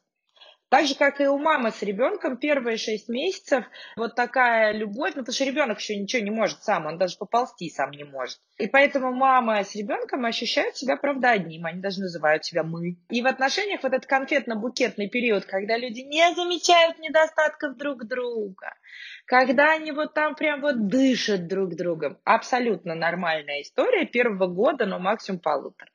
Так 0.71 0.87
же, 0.87 0.95
как 0.95 1.19
и 1.21 1.27
у 1.27 1.39
мамы 1.39 1.71
с 1.71 1.83
ребенком, 1.83 2.37
первые 2.37 2.77
шесть 2.77 3.09
месяцев 3.09 3.65
вот 3.97 4.15
такая 4.15 4.73
любовь, 4.73 5.15
ну, 5.15 5.23
потому 5.23 5.35
что 5.35 5.45
ребенок 5.45 5.81
еще 5.81 5.97
ничего 5.97 6.23
не 6.23 6.31
может 6.31 6.63
сам, 6.63 6.85
он 6.85 6.99
даже 6.99 7.17
поползти 7.17 7.71
сам 7.71 7.91
не 7.91 8.05
может. 8.05 8.39
И 8.59 8.67
поэтому 8.67 9.13
мама 9.13 9.65
с 9.65 9.75
ребенком 9.75 10.27
ощущают 10.27 10.77
себя, 10.77 10.99
правда, 10.99 11.31
одним, 11.31 11.65
они 11.65 11.81
даже 11.81 12.01
называют 12.01 12.45
себя 12.45 12.65
«мы». 12.65 12.99
И 13.09 13.23
в 13.23 13.27
отношениях 13.27 13.83
вот 13.83 13.95
этот 13.95 14.11
конфетно-букетный 14.11 15.09
период, 15.09 15.47
когда 15.47 15.79
люди 15.79 16.01
не 16.01 16.35
замечают 16.35 16.99
недостатков 16.99 17.79
друг 17.79 18.07
друга, 18.07 18.75
когда 19.25 19.73
они 19.73 19.93
вот 19.93 20.13
там 20.13 20.35
прям 20.35 20.61
вот 20.61 20.87
дышат 20.89 21.47
друг 21.47 21.77
другом, 21.77 22.19
абсолютно 22.25 22.95
нормальная 22.95 23.63
история 23.63 24.05
первого 24.05 24.49
года, 24.49 24.85
но 24.85 24.99
максимум 24.99 25.41
полутора. 25.41 25.91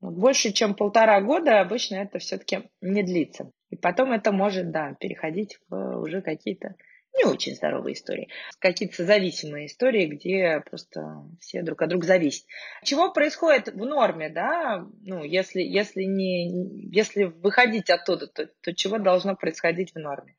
Больше, 0.00 0.52
чем 0.52 0.74
полтора 0.74 1.20
года 1.20 1.60
обычно 1.60 1.96
это 1.96 2.20
все-таки 2.20 2.70
не 2.80 3.02
длится. 3.02 3.50
И 3.72 3.76
потом 3.76 4.12
это 4.12 4.32
может, 4.32 4.70
да, 4.70 4.94
переходить 5.00 5.58
в 5.70 5.98
уже 6.02 6.20
какие-то 6.20 6.74
не 7.16 7.24
очень 7.24 7.54
здоровые 7.54 7.94
истории. 7.94 8.28
Какие-то 8.58 9.04
зависимые 9.04 9.66
истории, 9.66 10.06
где 10.06 10.62
просто 10.68 11.24
все 11.40 11.62
друг 11.62 11.80
от 11.80 11.88
друга 11.88 12.06
зависят. 12.06 12.46
Чего 12.84 13.10
происходит 13.10 13.68
в 13.68 13.78
норме, 13.78 14.28
да, 14.28 14.86
ну, 15.00 15.24
если, 15.24 15.62
если, 15.62 16.02
не, 16.02 16.90
если 16.94 17.24
выходить 17.24 17.88
оттуда, 17.88 18.26
то, 18.26 18.46
то 18.46 18.74
чего 18.74 18.98
должно 18.98 19.36
происходить 19.36 19.94
в 19.94 19.98
норме? 19.98 20.36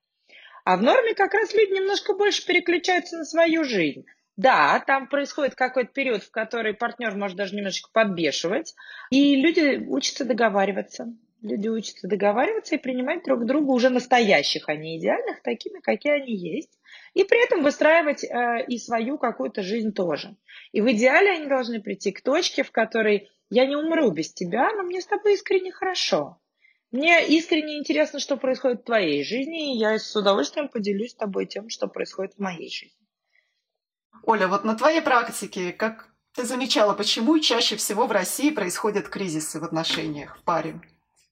А 0.64 0.78
в 0.78 0.84
норме 0.84 1.16
как 1.16 1.34
раз 1.34 1.56
люди 1.56 1.74
немножко 1.74 2.14
больше 2.14 2.46
переключаются 2.46 3.18
на 3.18 3.26
свою 3.26 3.64
жизнь. 3.64 4.06
Да, 4.38 4.80
там 4.86 5.08
происходит 5.08 5.56
какой-то 5.56 5.92
период, 5.92 6.22
в 6.22 6.30
который 6.30 6.76
партнер 6.76 7.16
может 7.16 7.36
даже 7.36 7.56
немножечко 7.56 7.90
подбешивать, 7.92 8.76
и 9.10 9.36
люди 9.36 9.84
учатся 9.88 10.24
договариваться. 10.24 11.14
Люди 11.44 11.68
учатся 11.68 12.08
договариваться 12.08 12.76
и 12.76 12.78
принимать 12.78 13.26
друг 13.26 13.46
друга 13.46 13.72
уже 13.72 13.90
настоящих, 13.90 14.70
а 14.70 14.76
не 14.78 14.98
идеальных, 14.98 15.42
такими, 15.42 15.82
какие 15.82 16.14
они 16.14 16.34
есть. 16.34 16.80
И 17.14 17.26
при 17.26 17.44
этом 17.44 17.64
выстраивать 17.64 18.24
э, 18.24 18.66
и 18.66 18.78
свою 18.78 19.18
какую-то 19.18 19.62
жизнь 19.62 19.92
тоже. 19.92 20.38
И 20.72 20.80
в 20.80 20.90
идеале 20.94 21.32
они 21.32 21.48
должны 21.48 21.82
прийти 21.82 22.14
к 22.14 22.22
точке, 22.22 22.64
в 22.64 22.72
которой 22.72 23.30
я 23.50 23.66
не 23.66 23.76
умру 23.76 24.10
без 24.12 24.34
тебя, 24.34 24.72
но 24.72 24.84
мне 24.84 25.02
с 25.02 25.06
тобой 25.06 25.34
искренне 25.34 25.74
хорошо. 25.74 26.40
Мне 26.92 27.28
искренне 27.28 27.78
интересно, 27.78 28.20
что 28.20 28.38
происходит 28.38 28.82
в 28.82 28.86
твоей 28.86 29.26
жизни, 29.26 29.74
и 29.76 29.80
я 29.80 30.00
с 30.00 30.16
удовольствием 30.16 30.70
поделюсь 30.70 31.12
с 31.12 31.16
тобой 31.16 31.46
тем, 31.46 31.68
что 31.68 31.88
происходит 31.88 32.36
в 32.36 32.40
моей 32.40 32.72
жизни. 32.72 33.06
Оля, 34.24 34.48
вот 34.48 34.64
на 34.64 34.76
твоей 34.76 35.02
практике, 35.02 35.74
как 35.74 36.08
ты 36.34 36.46
замечала, 36.46 36.94
почему 36.94 37.38
чаще 37.40 37.76
всего 37.76 38.08
в 38.08 38.14
России 38.14 38.50
происходят 38.50 39.10
кризисы 39.10 39.60
в 39.60 39.66
отношениях 39.66 40.38
в 40.38 40.44
паре? 40.44 40.80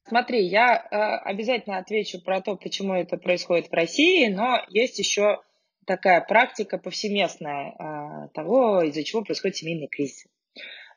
Смотри, 0.08 0.46
я 0.46 0.76
э, 0.76 0.96
обязательно 1.30 1.78
отвечу 1.78 2.22
про 2.22 2.42
то, 2.42 2.56
почему 2.56 2.94
это 2.94 3.18
происходит 3.18 3.70
в 3.70 3.74
России, 3.74 4.28
но 4.28 4.64
есть 4.70 5.00
еще 5.00 5.42
такая 5.86 6.22
практика 6.22 6.78
повсеместная 6.78 7.72
э, 7.72 8.30
того, 8.34 8.82
из-за 8.84 9.04
чего 9.04 9.24
происходит 9.24 9.58
семейный 9.58 9.88
кризис. 9.88 10.26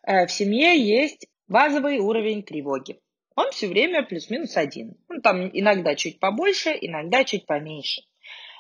Э, 0.07 0.27
в 0.27 0.33
семье 0.33 0.79
есть 0.79 1.27
базовый 1.49 1.99
уровень 1.99 2.43
тревоги. 2.43 2.99
Он 3.37 3.51
все 3.51 3.67
время 3.69 4.05
плюс-минус 4.05 4.57
один. 4.57 4.97
Ну, 5.09 5.21
там 5.21 5.51
иногда 5.53 5.95
чуть 5.95 6.21
побольше, 6.21 6.77
иногда 6.81 7.25
чуть 7.25 7.47
поменьше. 7.47 8.03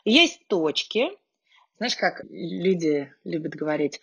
Есть 0.05 0.47
точки, 0.49 1.09
знаешь, 1.79 1.97
как 1.97 2.23
люди 2.31 3.13
любят 3.25 3.55
говорить, 3.55 4.01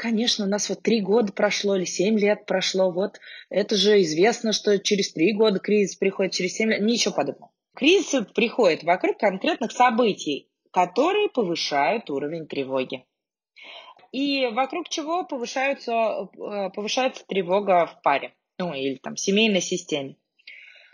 Конечно, 0.00 0.46
у 0.46 0.48
нас 0.48 0.70
вот 0.70 0.82
три 0.82 1.02
года 1.02 1.30
прошло 1.30 1.76
или 1.76 1.84
семь 1.84 2.18
лет 2.18 2.46
прошло. 2.46 2.90
Вот 2.90 3.20
это 3.50 3.76
же 3.76 4.00
известно, 4.00 4.54
что 4.54 4.78
через 4.78 5.12
три 5.12 5.34
года 5.34 5.58
кризис 5.58 5.94
приходит, 5.94 6.32
через 6.32 6.54
семь 6.54 6.70
лет. 6.70 6.80
Ничего 6.80 7.12
подобного. 7.12 7.52
Кризис 7.76 8.24
приходит 8.34 8.82
вокруг 8.82 9.18
конкретных 9.18 9.72
событий, 9.72 10.48
которые 10.70 11.28
повышают 11.28 12.08
уровень 12.08 12.46
тревоги. 12.46 13.04
И 14.10 14.46
вокруг 14.46 14.88
чего 14.88 15.22
повышается, 15.24 15.92
э, 15.92 16.70
повышается 16.70 17.22
тревога 17.26 17.84
в 17.84 18.00
паре, 18.00 18.32
ну 18.56 18.72
или 18.72 18.94
там 18.94 19.18
семейной 19.18 19.60
системе. 19.60 20.16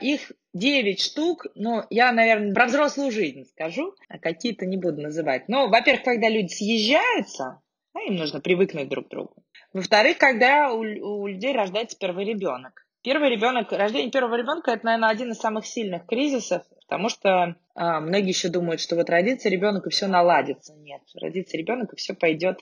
Их 0.01 0.33
девять 0.53 1.01
штук, 1.01 1.47
ну, 1.55 1.85
я, 1.91 2.11
наверное, 2.11 2.53
про 2.53 2.67
взрослую 2.67 3.13
жизнь 3.13 3.45
скажу, 3.45 3.95
а 4.09 4.19
какие-то 4.19 4.67
не 4.67 4.77
буду 4.77 5.01
называть. 5.01 5.49
Но, 5.49 5.69
во-первых, 5.69 6.03
когда 6.03 6.29
люди 6.29 6.53
съезжаются, 6.53 7.63
да, 7.97 8.03
им 8.03 8.17
нужно 8.17 8.41
привыкнуть 8.41 8.89
друг 8.89 9.07
к 9.07 9.11
другу. 9.11 9.35
Во-вторых, 9.73 10.19
когда 10.19 10.73
у, 10.73 10.81
у 10.81 11.27
людей 11.27 11.53
рождается 11.53 11.97
первый 11.99 12.25
ребенок. 12.25 12.87
Первый 13.03 13.31
ребенок, 13.31 13.73
рождение 13.73 14.11
первого 14.11 14.35
ребенка 14.35 14.73
это, 14.73 14.85
наверное, 14.85 15.11
один 15.11 15.31
из 15.31 15.39
самых 15.39 15.65
сильных 15.65 16.07
кризисов, 16.07 16.63
потому 16.81 17.09
что 17.09 17.55
а, 17.75 18.01
многие 18.01 18.29
еще 18.29 18.49
думают, 18.49 18.81
что 18.81 18.97
вот 18.97 19.09
родится 19.09 19.49
ребенок 19.49 19.87
и 19.87 19.91
все 19.91 20.09
наладится. 20.09 20.75
Нет, 20.75 21.03
родится 21.15 21.57
ребенок 21.57 21.93
и 21.93 21.97
все 21.97 22.15
пойдет 22.15 22.59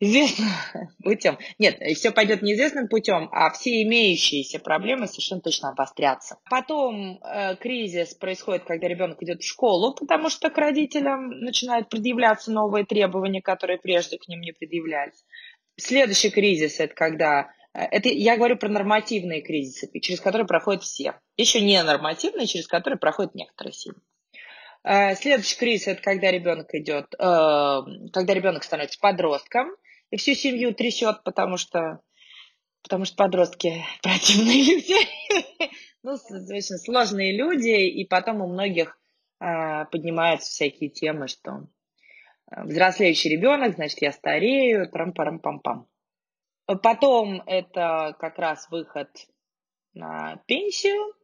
известным 0.00 0.48
путем. 1.02 1.38
Нет, 1.58 1.78
все 1.96 2.10
пойдет 2.10 2.42
неизвестным 2.42 2.88
путем, 2.88 3.28
а 3.32 3.50
все 3.50 3.82
имеющиеся 3.82 4.58
проблемы 4.58 5.06
совершенно 5.06 5.40
точно 5.40 5.70
обострятся. 5.70 6.38
Потом 6.50 7.18
э, 7.22 7.56
кризис 7.56 8.14
происходит, 8.14 8.64
когда 8.64 8.88
ребенок 8.88 9.22
идет 9.22 9.42
в 9.42 9.46
школу, 9.46 9.94
потому 9.94 10.28
что 10.28 10.50
к 10.50 10.58
родителям 10.58 11.30
начинают 11.40 11.88
предъявляться 11.88 12.50
новые 12.50 12.84
требования, 12.84 13.42
которые 13.42 13.78
прежде 13.78 14.18
к 14.18 14.28
ним 14.28 14.40
не 14.40 14.52
предъявлялись. 14.52 15.24
Следующий 15.76 16.30
кризис 16.30 16.80
это 16.80 16.94
когда 16.94 17.50
э, 17.72 17.80
это 17.80 18.08
я 18.08 18.36
говорю 18.36 18.56
про 18.56 18.68
нормативные 18.68 19.42
кризисы, 19.42 19.88
через 20.00 20.20
которые 20.20 20.46
проходят 20.46 20.82
все. 20.82 21.14
Еще 21.36 21.60
не 21.60 21.82
нормативные, 21.82 22.46
через 22.46 22.66
которые 22.66 22.98
проходят 22.98 23.34
некоторые 23.34 23.72
семьи. 23.72 24.00
Э, 24.84 25.14
следующий 25.14 25.58
кризис 25.58 25.88
это 25.88 26.02
когда 26.02 26.30
ребенок 26.30 26.74
идет, 26.74 27.14
э, 27.14 27.18
когда 27.18 28.34
ребенок 28.34 28.64
становится 28.64 29.00
подростком, 29.00 29.74
и 30.10 30.16
всю 30.16 30.34
семью 30.34 30.74
трясет, 30.74 31.24
потому 31.24 31.56
что 31.56 32.00
потому 32.82 33.06
что 33.06 33.16
подростки 33.16 33.82
противные 34.02 34.62
люди. 34.62 34.94
ну, 36.02 36.12
достаточно 36.12 36.76
сложные 36.76 37.34
люди, 37.34 37.70
и 37.70 38.06
потом 38.06 38.42
у 38.42 38.46
многих 38.46 38.98
э, 39.40 39.86
поднимаются 39.86 40.50
всякие 40.50 40.90
темы, 40.90 41.28
что 41.28 41.66
взрослеющий 42.50 43.30
ребенок, 43.30 43.76
значит, 43.76 44.02
я 44.02 44.12
старею, 44.12 44.90
трам-парам-пам-пам. 44.90 45.86
Потом 46.82 47.42
это 47.46 48.14
как 48.20 48.38
раз 48.38 48.68
выход 48.70 49.08
на 49.94 50.36
пенсию, 50.46 51.14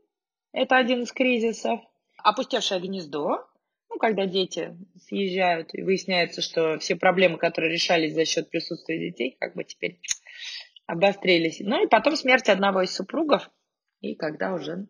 это 0.52 0.79
один 0.79 1.02
из 1.02 1.12
кризисов. 1.12 1.81
Опустевшее 2.23 2.81
гнездо, 2.81 3.50
ну, 3.91 3.99
когда 3.99 4.27
дети 4.27 4.77
съезжают, 5.01 5.75
и 5.75 5.83
выясняется, 5.83 6.41
что 6.41 6.79
все 6.79 6.95
проблемы, 6.97 7.39
которые 7.39 7.73
решались 7.73 8.15
за 8.15 8.25
счет 8.25 8.49
присутствия 8.49 8.99
детей, 8.99 9.37
как 9.39 9.55
бы 9.55 9.65
теперь 9.65 10.01
обострились. 10.87 11.61
Ну 11.61 11.85
и 11.85 11.89
потом 11.89 12.17
смерть 12.17 12.49
одного 12.49 12.83
из 12.83 12.95
супругов, 12.95 13.51
и 14.01 14.15
когда 14.15 14.55
уже, 14.55 14.87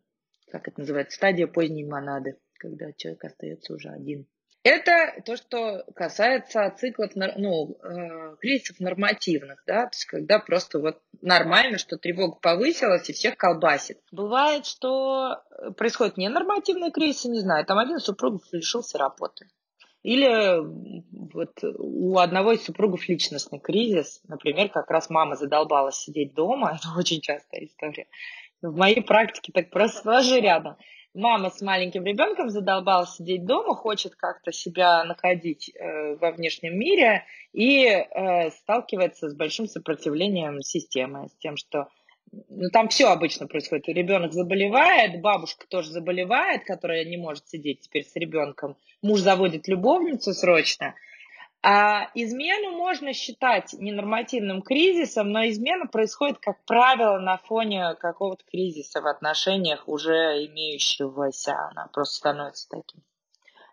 как 0.50 0.68
это 0.68 0.80
называется, 0.80 1.16
стадия 1.16 1.46
поздней 1.46 1.84
монады, 1.84 2.38
когда 2.58 2.92
человек 2.92 3.24
остается 3.24 3.72
уже 3.74 3.88
один. 3.88 4.26
Это 4.62 5.22
то, 5.24 5.36
что 5.36 5.84
касается 5.94 6.70
циклов, 6.76 7.12
ну, 7.14 7.78
э, 7.82 8.36
кризисов 8.40 8.78
нормативных, 8.78 9.62
да, 9.66 9.84
то 9.86 9.94
есть 9.94 10.04
когда 10.04 10.38
просто 10.38 10.78
вот 10.78 11.00
нормально, 11.22 11.78
что 11.78 11.96
тревога 11.96 12.36
повысилась 12.36 13.08
и 13.08 13.14
всех 13.14 13.38
колбасит. 13.38 13.98
Бывает, 14.12 14.66
что 14.66 15.42
происходит 15.78 16.18
ненормативный 16.18 16.90
кризис, 16.90 17.24
не 17.24 17.40
знаю, 17.40 17.64
там 17.64 17.78
один 17.78 17.96
из 17.96 18.04
супругов 18.04 18.42
лишился 18.52 18.98
работы. 18.98 19.46
Или 20.02 20.60
вот 21.32 21.58
у 21.62 22.18
одного 22.18 22.52
из 22.52 22.64
супругов 22.64 23.08
личностный 23.08 23.60
кризис, 23.60 24.20
например, 24.28 24.68
как 24.68 24.90
раз 24.90 25.08
мама 25.08 25.36
задолбалась 25.36 25.96
сидеть 25.96 26.34
дома, 26.34 26.78
это 26.78 26.98
очень 26.98 27.22
частая 27.22 27.64
история. 27.64 28.08
В 28.60 28.76
моей 28.76 29.00
практике 29.02 29.52
так 29.52 29.70
просто 29.70 30.00
сплошь 30.00 30.30
рядом 30.32 30.76
мама 31.14 31.50
с 31.50 31.60
маленьким 31.60 32.04
ребенком 32.04 32.50
задолбалась 32.50 33.16
сидеть 33.16 33.44
дома, 33.44 33.74
хочет 33.74 34.14
как-то 34.14 34.52
себя 34.52 35.04
находить 35.04 35.70
э, 35.74 36.16
во 36.16 36.32
внешнем 36.32 36.78
мире 36.78 37.24
и 37.52 37.84
э, 37.84 38.50
сталкивается 38.50 39.28
с 39.28 39.34
большим 39.34 39.66
сопротивлением 39.66 40.60
системы, 40.62 41.28
с 41.28 41.36
тем, 41.38 41.56
что 41.56 41.88
ну, 42.48 42.70
там 42.70 42.88
все 42.88 43.06
обычно 43.06 43.46
происходит. 43.46 43.88
Ребенок 43.88 44.32
заболевает, 44.32 45.20
бабушка 45.20 45.66
тоже 45.68 45.90
заболевает, 45.90 46.64
которая 46.64 47.04
не 47.04 47.16
может 47.16 47.48
сидеть 47.48 47.80
теперь 47.80 48.04
с 48.04 48.14
ребенком. 48.14 48.76
Муж 49.02 49.20
заводит 49.20 49.68
любовницу 49.68 50.32
срочно– 50.32 50.94
а 51.62 52.08
измену 52.14 52.72
можно 52.72 53.12
считать 53.12 53.74
ненормативным 53.74 54.62
кризисом, 54.62 55.30
но 55.30 55.46
измена 55.48 55.86
происходит, 55.86 56.38
как 56.38 56.64
правило, 56.64 57.18
на 57.18 57.36
фоне 57.36 57.94
какого-то 57.96 58.44
кризиса 58.50 59.02
в 59.02 59.06
отношениях 59.06 59.86
уже 59.86 60.46
имеющегося. 60.46 61.54
Она 61.70 61.88
просто 61.92 62.16
становится 62.16 62.68
таким 62.70 63.02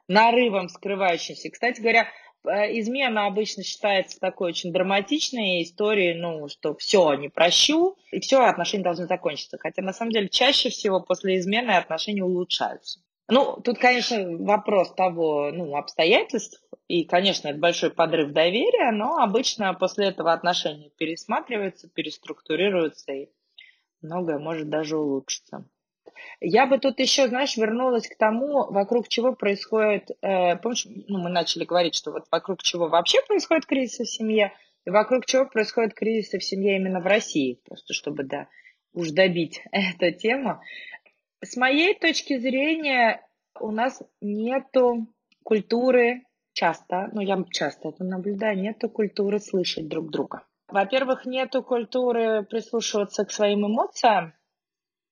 нарывом, 0.09 0.67
скрывающимся. 0.67 1.49
Кстати 1.49 1.79
говоря, 1.79 2.07
э, 2.43 2.79
измена 2.79 3.25
обычно 3.25 3.63
считается 3.63 4.19
такой 4.19 4.49
очень 4.49 4.73
драматичной 4.73 5.63
историей, 5.63 6.13
ну, 6.13 6.47
что 6.49 6.75
все, 6.75 7.13
не 7.13 7.29
прощу, 7.29 7.95
и 8.11 8.19
все, 8.19 8.41
отношения 8.41 8.83
должны 8.83 9.05
закончиться. 9.05 9.57
Хотя, 9.57 9.81
на 9.81 9.93
самом 9.93 10.11
деле, 10.11 10.27
чаще 10.27 10.69
всего 10.69 10.99
после 10.99 11.37
измены 11.37 11.71
отношения 11.71 12.23
улучшаются. 12.23 12.99
Ну, 13.29 13.59
тут, 13.61 13.77
конечно, 13.77 14.37
вопрос 14.37 14.93
того, 14.93 15.51
ну, 15.51 15.75
обстоятельств, 15.75 16.63
и, 16.87 17.03
конечно, 17.03 17.49
это 17.49 17.59
большой 17.59 17.91
подрыв 17.91 18.31
доверия, 18.31 18.91
но 18.91 19.17
обычно 19.17 19.73
после 19.73 20.07
этого 20.07 20.31
отношения 20.31 20.89
пересматриваются, 20.97 21.89
переструктурируются, 21.89 23.11
и 23.11 23.29
многое 24.01 24.39
может 24.39 24.69
даже 24.69 24.97
улучшиться. 24.97 25.65
Я 26.39 26.65
бы 26.67 26.79
тут 26.79 26.99
еще, 26.99 27.27
знаешь, 27.27 27.57
вернулась 27.57 28.07
к 28.07 28.17
тому, 28.17 28.71
вокруг 28.71 29.09
чего 29.09 29.33
происходит, 29.33 30.09
э, 30.21 30.55
помнишь, 30.55 30.87
ну, 31.07 31.19
мы 31.19 31.29
начали 31.29 31.65
говорить, 31.65 31.95
что 31.95 32.11
вот 32.11 32.25
вокруг 32.31 32.63
чего 32.63 32.87
вообще 32.87 33.19
происходит 33.27 33.65
кризис 33.65 33.99
в 33.99 34.13
семье, 34.13 34.53
и 34.85 34.89
вокруг 34.89 35.25
чего 35.25 35.45
происходит 35.45 35.93
кризис 35.93 36.31
в 36.31 36.41
семье 36.41 36.77
именно 36.77 37.01
в 37.01 37.05
России, 37.05 37.59
просто 37.65 37.93
чтобы, 37.93 38.23
да, 38.23 38.47
уж 38.93 39.09
добить 39.11 39.61
эту 39.71 40.17
тему. 40.17 40.61
С 41.43 41.55
моей 41.55 41.93
точки 41.93 42.39
зрения, 42.39 43.21
у 43.59 43.71
нас 43.71 44.01
нету 44.21 45.07
культуры 45.43 46.23
часто, 46.53 47.09
ну 47.13 47.21
я 47.21 47.43
часто 47.51 47.89
это 47.89 48.03
наблюдаю, 48.03 48.59
нету 48.59 48.89
культуры 48.89 49.39
слышать 49.39 49.87
друг 49.87 50.09
друга. 50.09 50.43
Во-первых, 50.67 51.25
нету 51.25 51.61
культуры 51.61 52.43
прислушиваться 52.43 53.23
к 53.23 53.31
своим 53.31 53.67
эмоциям 53.67 54.33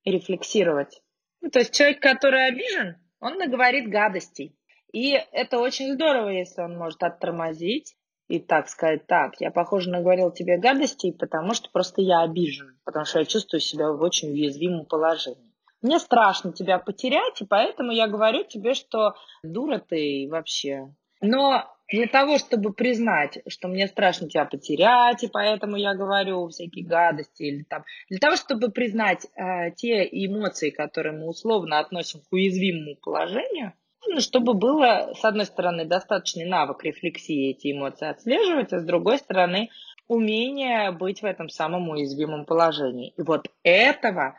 и 0.04 0.12
рефлексировать. 0.12 1.02
Ну, 1.42 1.52
то 1.52 1.60
есть 1.60 1.74
человек, 1.74 2.02
который 2.02 2.48
обижен, 2.48 2.98
он 3.20 3.38
наговорит 3.38 3.90
гадостей. 3.90 4.58
И 4.92 5.12
это 5.12 5.60
очень 5.60 5.94
здорово, 5.94 6.30
если 6.30 6.62
он 6.62 6.76
может 6.76 7.04
оттормозить 7.04 7.96
и 8.28 8.40
так 8.40 8.68
сказать, 8.68 9.06
так, 9.06 9.40
я, 9.40 9.52
похоже, 9.52 9.92
наговорил 9.92 10.32
тебе 10.32 10.58
гадостей, 10.58 11.14
потому 11.14 11.54
что 11.54 11.70
просто 11.70 12.02
я 12.02 12.22
обижен, 12.22 12.80
потому 12.84 13.06
что 13.06 13.20
я 13.20 13.26
чувствую 13.26 13.62
себя 13.62 13.92
в 13.92 14.02
очень 14.02 14.32
уязвимом 14.32 14.88
положении. 14.88 15.45
Мне 15.86 16.00
страшно 16.00 16.52
тебя 16.52 16.80
потерять, 16.80 17.40
и 17.42 17.46
поэтому 17.46 17.92
я 17.92 18.08
говорю 18.08 18.44
тебе, 18.44 18.74
что 18.74 19.14
дура 19.44 19.78
ты 19.78 20.28
вообще. 20.32 20.92
Но 21.22 21.64
для 21.88 22.08
того, 22.08 22.40
чтобы 22.40 22.74
признать, 22.74 23.38
что 23.48 23.68
мне 23.68 23.86
страшно 23.86 24.28
тебя 24.28 24.46
потерять, 24.46 25.24
и 25.24 25.28
поэтому 25.28 25.76
я 25.76 25.94
говорю 25.94 26.48
всякие 26.48 26.88
гадости, 26.88 27.44
или 27.44 27.64
там, 27.66 27.84
для 28.10 28.18
того, 28.18 28.36
чтобы 28.36 28.70
признать 28.70 29.28
э, 29.36 29.70
те 29.76 30.10
эмоции, 30.12 30.72
которые 30.72 31.16
мы 31.16 31.28
условно 31.28 31.78
относим 31.78 32.22
к 32.22 32.34
уязвимому 32.34 32.96
положению, 32.96 33.74
нужно, 34.08 34.22
чтобы 34.22 34.56
было, 34.56 35.14
с 35.14 35.24
одной 35.24 35.46
стороны, 35.46 35.86
достаточный 35.86 36.46
навык 36.46 36.84
рефлексии 36.84 37.52
эти 37.52 37.72
эмоции 37.72 38.08
отслеживать, 38.08 38.74
а 38.74 38.80
с 38.80 38.84
другой 38.84 39.20
стороны, 39.20 39.70
умение 40.08 40.90
быть 40.90 41.22
в 41.22 41.26
этом 41.26 41.50
самом 41.50 41.90
уязвимом 41.90 42.46
положении. 42.46 43.14
И 43.18 43.22
вот 43.22 43.50
этого 43.62 44.36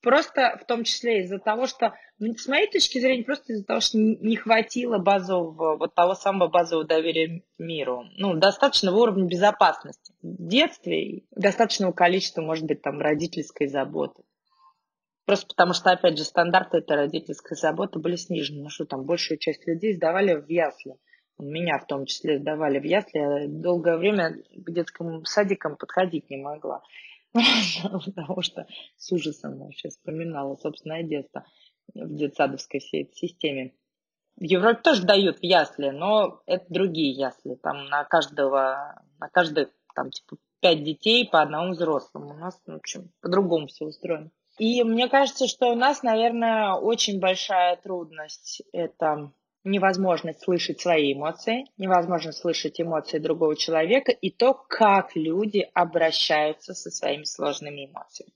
Просто 0.00 0.56
в 0.62 0.66
том 0.66 0.84
числе 0.84 1.22
из-за 1.22 1.38
того, 1.38 1.66
что, 1.66 1.92
с 2.20 2.46
моей 2.46 2.70
точки 2.70 3.00
зрения, 3.00 3.24
просто 3.24 3.52
из-за 3.52 3.64
того, 3.64 3.80
что 3.80 3.98
не 3.98 4.36
хватило 4.36 4.98
базового, 4.98 5.76
вот 5.76 5.94
того 5.94 6.14
самого 6.14 6.48
базового 6.48 6.86
доверия 6.86 7.42
миру. 7.58 8.04
Ну, 8.16 8.34
достаточного 8.34 8.96
уровня 8.96 9.26
безопасности. 9.26 10.14
В 10.22 10.46
детстве 10.46 11.24
достаточного 11.32 11.92
количества, 11.92 12.42
может 12.42 12.64
быть, 12.64 12.80
там, 12.80 13.00
родительской 13.00 13.66
заботы. 13.66 14.22
Просто 15.28 15.48
потому 15.48 15.74
что, 15.74 15.90
опять 15.90 16.16
же, 16.16 16.24
стандарты 16.24 16.78
этой 16.78 16.96
родительской 16.96 17.56
заботы 17.56 17.98
были 17.98 18.16
снижены. 18.16 18.62
Ну 18.62 18.68
что 18.70 18.86
там, 18.86 19.04
большую 19.04 19.36
часть 19.36 19.66
людей 19.66 19.94
сдавали 19.94 20.34
в 20.34 20.48
ясли. 20.48 20.94
Меня 21.38 21.78
в 21.78 21.86
том 21.86 22.06
числе 22.06 22.38
сдавали 22.38 22.78
в 22.78 22.84
ясли. 22.84 23.18
Я 23.18 23.46
долгое 23.46 23.98
время 23.98 24.38
к 24.52 24.70
детским 24.70 25.24
садикам 25.26 25.76
подходить 25.76 26.30
не 26.30 26.38
могла. 26.38 26.82
потому 28.04 28.42
что 28.42 28.66
с 28.96 29.12
ужасом 29.12 29.58
вообще 29.58 29.88
вспоминала 29.88 30.56
собственное 30.56 31.02
детство 31.02 31.44
в 31.94 32.14
детсадовской 32.14 32.80
всей 32.80 33.04
этой 33.04 33.14
системе. 33.14 33.74
В 34.36 34.44
Европе 34.44 34.80
тоже 34.82 35.02
дают 35.02 35.38
в 35.38 35.42
ясли, 35.42 35.90
но 35.90 36.42
это 36.46 36.64
другие 36.68 37.10
ясли. 37.10 37.56
Там 37.56 37.86
на 37.86 38.04
каждого, 38.04 39.02
на 39.18 39.28
каждый, 39.28 39.68
там, 39.94 40.10
типа, 40.10 40.36
пять 40.60 40.84
детей 40.84 41.28
по 41.28 41.42
одному 41.42 41.72
взрослому. 41.72 42.34
У 42.34 42.38
нас, 42.38 42.60
в 42.64 42.72
общем, 42.72 43.10
по-другому 43.20 43.66
все 43.66 43.86
устроено. 43.86 44.30
И 44.58 44.82
мне 44.82 45.08
кажется, 45.08 45.46
что 45.46 45.70
у 45.70 45.74
нас, 45.74 46.02
наверное, 46.02 46.74
очень 46.74 47.20
большая 47.20 47.76
трудность– 47.76 48.62
это 48.72 49.32
невозможность 49.70 50.40
слышать 50.42 50.80
свои 50.80 51.12
эмоции, 51.12 51.66
невозможность 51.76 52.38
слышать 52.38 52.80
эмоции 52.80 53.18
другого 53.18 53.56
человека 53.56 54.12
и 54.12 54.30
то, 54.30 54.54
как 54.54 55.14
люди 55.14 55.68
обращаются 55.74 56.74
со 56.74 56.90
своими 56.90 57.24
сложными 57.24 57.86
эмоциями. 57.86 58.32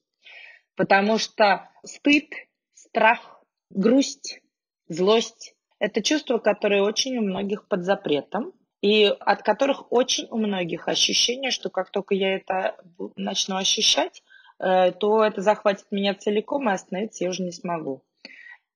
Потому 0.76 1.18
что 1.18 1.68
стыд, 1.84 2.30
страх, 2.74 3.42
грусть, 3.70 4.40
злость– 4.88 5.54
это 5.78 6.02
чувства, 6.02 6.38
которые 6.38 6.82
очень 6.82 7.18
у 7.18 7.22
многих 7.22 7.66
под 7.68 7.84
запретом, 7.84 8.52
и 8.80 9.04
от 9.04 9.42
которых 9.42 9.92
очень 9.92 10.26
у 10.30 10.36
многих 10.36 10.88
ощущение, 10.88 11.50
что 11.50 11.70
как 11.70 11.90
только 11.90 12.14
я 12.14 12.34
это 12.34 12.76
начну 13.16 13.56
ощущать, 13.56 14.22
э, 14.58 14.90
то 14.92 15.24
это 15.24 15.40
захватит 15.40 15.86
меня 15.92 16.14
целиком, 16.14 16.68
и 16.68 16.72
остановиться 16.72 17.24
я 17.24 17.30
уже 17.30 17.42
не 17.42 17.52
смогу. 17.52 18.02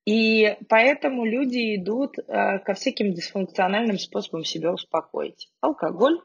И 0.07 0.55
поэтому 0.69 1.25
люди 1.25 1.75
идут 1.75 2.17
э, 2.17 2.59
ко 2.59 2.73
всяким 2.75 3.13
дисфункциональным 3.13 3.99
способам 3.99 4.45
себя 4.45 4.71
успокоить. 4.71 5.49
Алкоголь, 5.59 6.21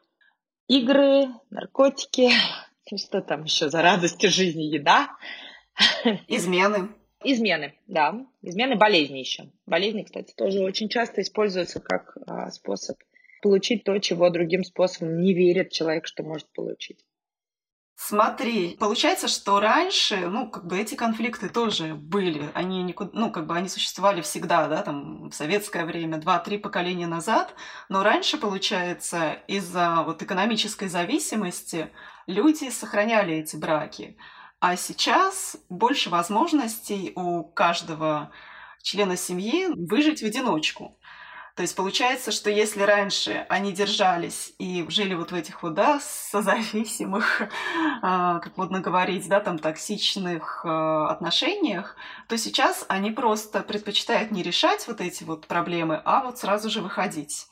игры, 0.69 1.25
наркотики, 1.51 2.31
что 2.97 3.23
там 3.23 3.43
еще 3.43 3.71
за 3.71 3.83
радости 3.83 4.27
жизни, 4.27 4.63
еда. 4.63 5.09
Измены. 6.29 6.91
Измены, 7.25 7.75
да. 7.89 8.25
Измены, 8.41 8.77
болезни 8.77 9.19
еще. 9.19 9.51
Болезни, 9.67 10.05
кстати, 10.05 10.33
тоже 10.33 10.61
очень 10.61 10.89
часто 10.89 11.21
используются 11.21 11.81
как 11.81 12.17
а, 12.29 12.53
способ 12.53 12.97
получить 13.43 13.83
то, 13.83 13.99
чего 13.99 14.31
другим 14.31 14.63
способом 14.63 15.21
не 15.21 15.35
верит 15.35 15.73
человек, 15.73 16.07
что 16.07 16.23
может 16.23 16.47
получить. 16.53 17.05
Смотри, 17.95 18.77
получается, 18.81 19.29
что 19.29 19.61
раньше, 19.61 20.27
ну, 20.29 20.51
как 20.51 20.67
бы 20.67 20.79
эти 20.79 20.95
конфликты 20.97 21.49
тоже 21.49 21.95
были. 21.95 22.51
Они 22.55 22.83
никуда, 22.83 23.11
ну, 23.15 23.31
как 23.31 23.47
бы 23.47 23.55
они 23.55 23.69
существовали 23.69 24.21
всегда, 24.23 24.67
да, 24.67 24.83
там, 24.83 25.29
в 25.31 25.33
советское 25.35 25.85
время, 25.85 26.19
два-три 26.19 26.59
поколения 26.59 27.07
назад. 27.07 27.55
Но 27.89 28.03
раньше, 28.03 28.39
получается, 28.39 29.35
из-за 29.47 30.03
вот 30.05 30.21
экономической 30.23 30.89
зависимости 30.89 31.93
люди 32.27 32.71
сохраняли 32.71 33.35
эти 33.37 33.57
браки. 33.57 34.17
А 34.59 34.77
сейчас 34.77 35.57
больше 35.69 36.11
возможностей 36.11 37.13
у 37.15 37.45
каждого 37.45 38.33
члена 38.83 39.17
семьи 39.17 39.69
выжить 39.69 40.23
в 40.23 40.27
одиночку. 40.27 40.99
То 41.55 41.63
есть 41.63 41.77
получается, 41.77 42.33
что 42.33 42.49
если 42.49 42.83
раньше 42.83 43.45
они 43.49 43.73
держались 43.73 44.55
и 44.59 44.87
жили 44.89 45.15
вот 45.15 45.33
в 45.33 45.35
этих 45.35 45.63
вот, 45.63 45.75
да, 45.75 46.01
созависимых, 46.01 47.43
а, 48.03 48.39
как 48.39 48.57
модно 48.57 48.81
говорить, 48.81 49.29
да, 49.29 49.41
там, 49.41 49.59
токсичных 49.59 50.65
а, 50.65 51.11
отношениях, 51.11 51.97
то 52.29 52.39
сейчас 52.39 52.87
они 52.89 53.11
просто 53.11 53.61
предпочитают 53.61 54.31
не 54.31 54.43
решать 54.43 54.87
вот 54.89 55.01
эти 55.03 55.25
вот 55.25 55.47
проблемы, 55.47 56.01
а 56.05 56.25
вот 56.25 56.39
сразу 56.39 56.71
же 56.71 56.81
выходить 56.81 57.47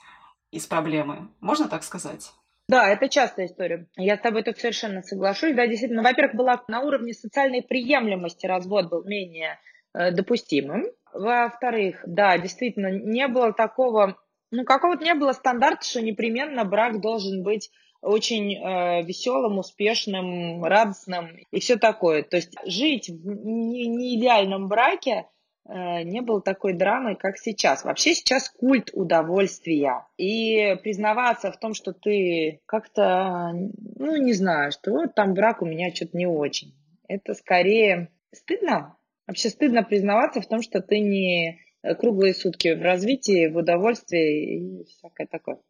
из 0.51 0.67
проблемы. 0.67 1.29
Можно 1.41 1.69
так 1.69 1.83
сказать? 1.85 2.33
Да, 2.69 2.89
это 2.89 3.09
частая 3.09 3.47
история. 3.47 3.87
Я 3.97 4.17
с 4.17 4.21
тобой 4.21 4.45
тут 4.45 4.59
совершенно 4.59 5.03
соглашусь. 5.03 5.55
Да, 5.57 5.67
действительно, 5.67 6.03
во-первых, 6.03 6.37
была 6.37 6.63
на 6.69 6.81
уровне 6.81 7.13
социальной 7.13 7.63
приемлемости 7.63 8.47
развод 8.47 8.89
был 8.89 9.03
менее 9.05 9.59
э, 9.93 10.13
допустимым. 10.13 10.87
Во-вторых, 11.13 12.03
да, 12.07 12.39
действительно, 12.39 12.91
не 12.91 13.29
было 13.29 13.53
такого, 13.53 14.17
ну, 14.51 14.65
какого-то 14.65 15.05
не 15.05 15.15
было 15.15 15.33
стандарта, 15.33 15.85
что 15.85 16.01
непременно 16.01 16.65
брак 16.65 17.01
должен 17.01 17.43
быть 17.43 17.71
очень 18.03 18.55
э, 18.55 19.03
веселым, 19.03 19.59
успешным, 19.59 20.65
радостным 20.65 21.37
и 21.51 21.61
все 21.61 21.77
такое. 21.77 22.23
То 22.23 22.37
есть 22.37 22.55
жить 22.65 23.09
в 23.09 23.27
не, 23.45 23.87
не 23.87 24.19
идеальном 24.19 24.69
браке 24.69 25.27
э, 25.69 26.03
не 26.03 26.23
было 26.23 26.41
такой 26.41 26.73
драмы, 26.73 27.17
как 27.17 27.37
сейчас. 27.37 27.85
Вообще 27.85 28.15
сейчас 28.15 28.49
культ 28.49 28.91
удовольствия. 28.95 30.07
И 30.17 30.77
признаваться 30.83 31.53
в 31.53 31.59
том, 31.59 31.75
что 31.75 31.93
ты 31.93 32.61
как-то, 32.67 33.51
ну, 33.53 34.17
не 34.17 34.33
знаю, 34.33 34.73
что 34.73 34.93
вот 34.93 35.15
там 35.15 35.35
брак 35.35 35.61
у 35.61 35.67
меня 35.67 35.95
что-то 35.95 36.17
не 36.17 36.27
очень. 36.27 36.75
Это 37.07 37.35
скорее 37.35 38.09
стыдно, 38.33 38.97
Вообще 39.31 39.49
стыдно 39.51 39.85
признаваться 39.85 40.41
в 40.41 40.49
том, 40.49 40.61
что 40.61 40.83
ты 40.83 40.99
не 40.99 41.61
э, 41.85 41.95
круглые 41.95 42.35
сутки 42.35 42.75
в 42.75 42.83
развитии, 42.83 43.47
в 43.47 43.59
удовольствии 43.59 44.81
и 44.81 44.85
всякое 44.87 45.29
такое. 45.29 45.61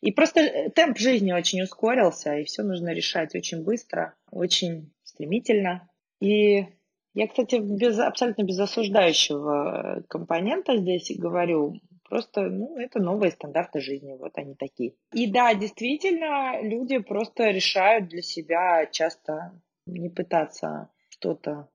И 0.00 0.10
просто 0.10 0.40
э, 0.40 0.70
темп 0.70 0.98
жизни 0.98 1.30
очень 1.30 1.62
ускорился, 1.62 2.34
и 2.34 2.42
все 2.42 2.64
нужно 2.64 2.92
решать 2.92 3.36
очень 3.36 3.62
быстро, 3.62 4.16
очень 4.32 4.92
стремительно. 5.04 5.88
И 6.20 6.66
я, 7.14 7.28
кстати, 7.28 7.60
без, 7.60 8.00
абсолютно 8.00 8.42
без 8.42 8.58
осуждающего 8.58 10.02
компонента 10.08 10.76
здесь 10.76 11.16
говорю. 11.16 11.76
Просто, 12.08 12.48
ну, 12.48 12.76
это 12.78 12.98
новые 12.98 13.30
стандарты 13.30 13.78
жизни, 13.80 14.16
вот 14.18 14.32
они 14.34 14.56
такие. 14.56 14.94
И 15.12 15.30
да, 15.30 15.54
действительно, 15.54 16.60
люди 16.62 16.98
просто 16.98 17.50
решают 17.50 18.08
для 18.08 18.22
себя 18.22 18.86
часто 18.86 19.52
не 19.86 20.08
пытаться 20.08 20.90
что-то 21.10 21.68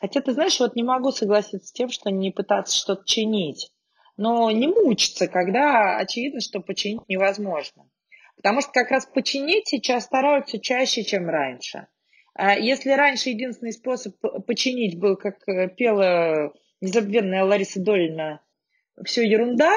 Хотя, 0.00 0.20
ты 0.20 0.32
знаешь, 0.32 0.58
вот 0.60 0.76
не 0.76 0.82
могу 0.82 1.10
согласиться 1.10 1.68
с 1.68 1.72
тем, 1.72 1.88
что 1.88 2.10
не 2.10 2.30
пытаться 2.30 2.76
что-то 2.76 3.04
чинить. 3.04 3.70
Но 4.16 4.50
не 4.50 4.68
мучиться, 4.68 5.26
когда 5.26 5.96
очевидно, 5.96 6.40
что 6.40 6.60
починить 6.60 7.08
невозможно. 7.08 7.88
Потому 8.36 8.60
что 8.60 8.70
как 8.72 8.90
раз 8.90 9.06
починить 9.06 9.68
сейчас 9.68 10.04
стараются 10.04 10.60
чаще, 10.60 11.02
чем 11.02 11.28
раньше. 11.28 11.88
А 12.34 12.56
если 12.56 12.90
раньше 12.90 13.30
единственный 13.30 13.72
способ 13.72 14.14
починить 14.46 14.98
был, 14.98 15.16
как 15.16 15.46
э, 15.48 15.68
пела 15.68 16.52
незабвенная 16.80 17.44
Лариса 17.44 17.80
Долина, 17.80 18.40
все 19.04 19.26
ерунда. 19.26 19.72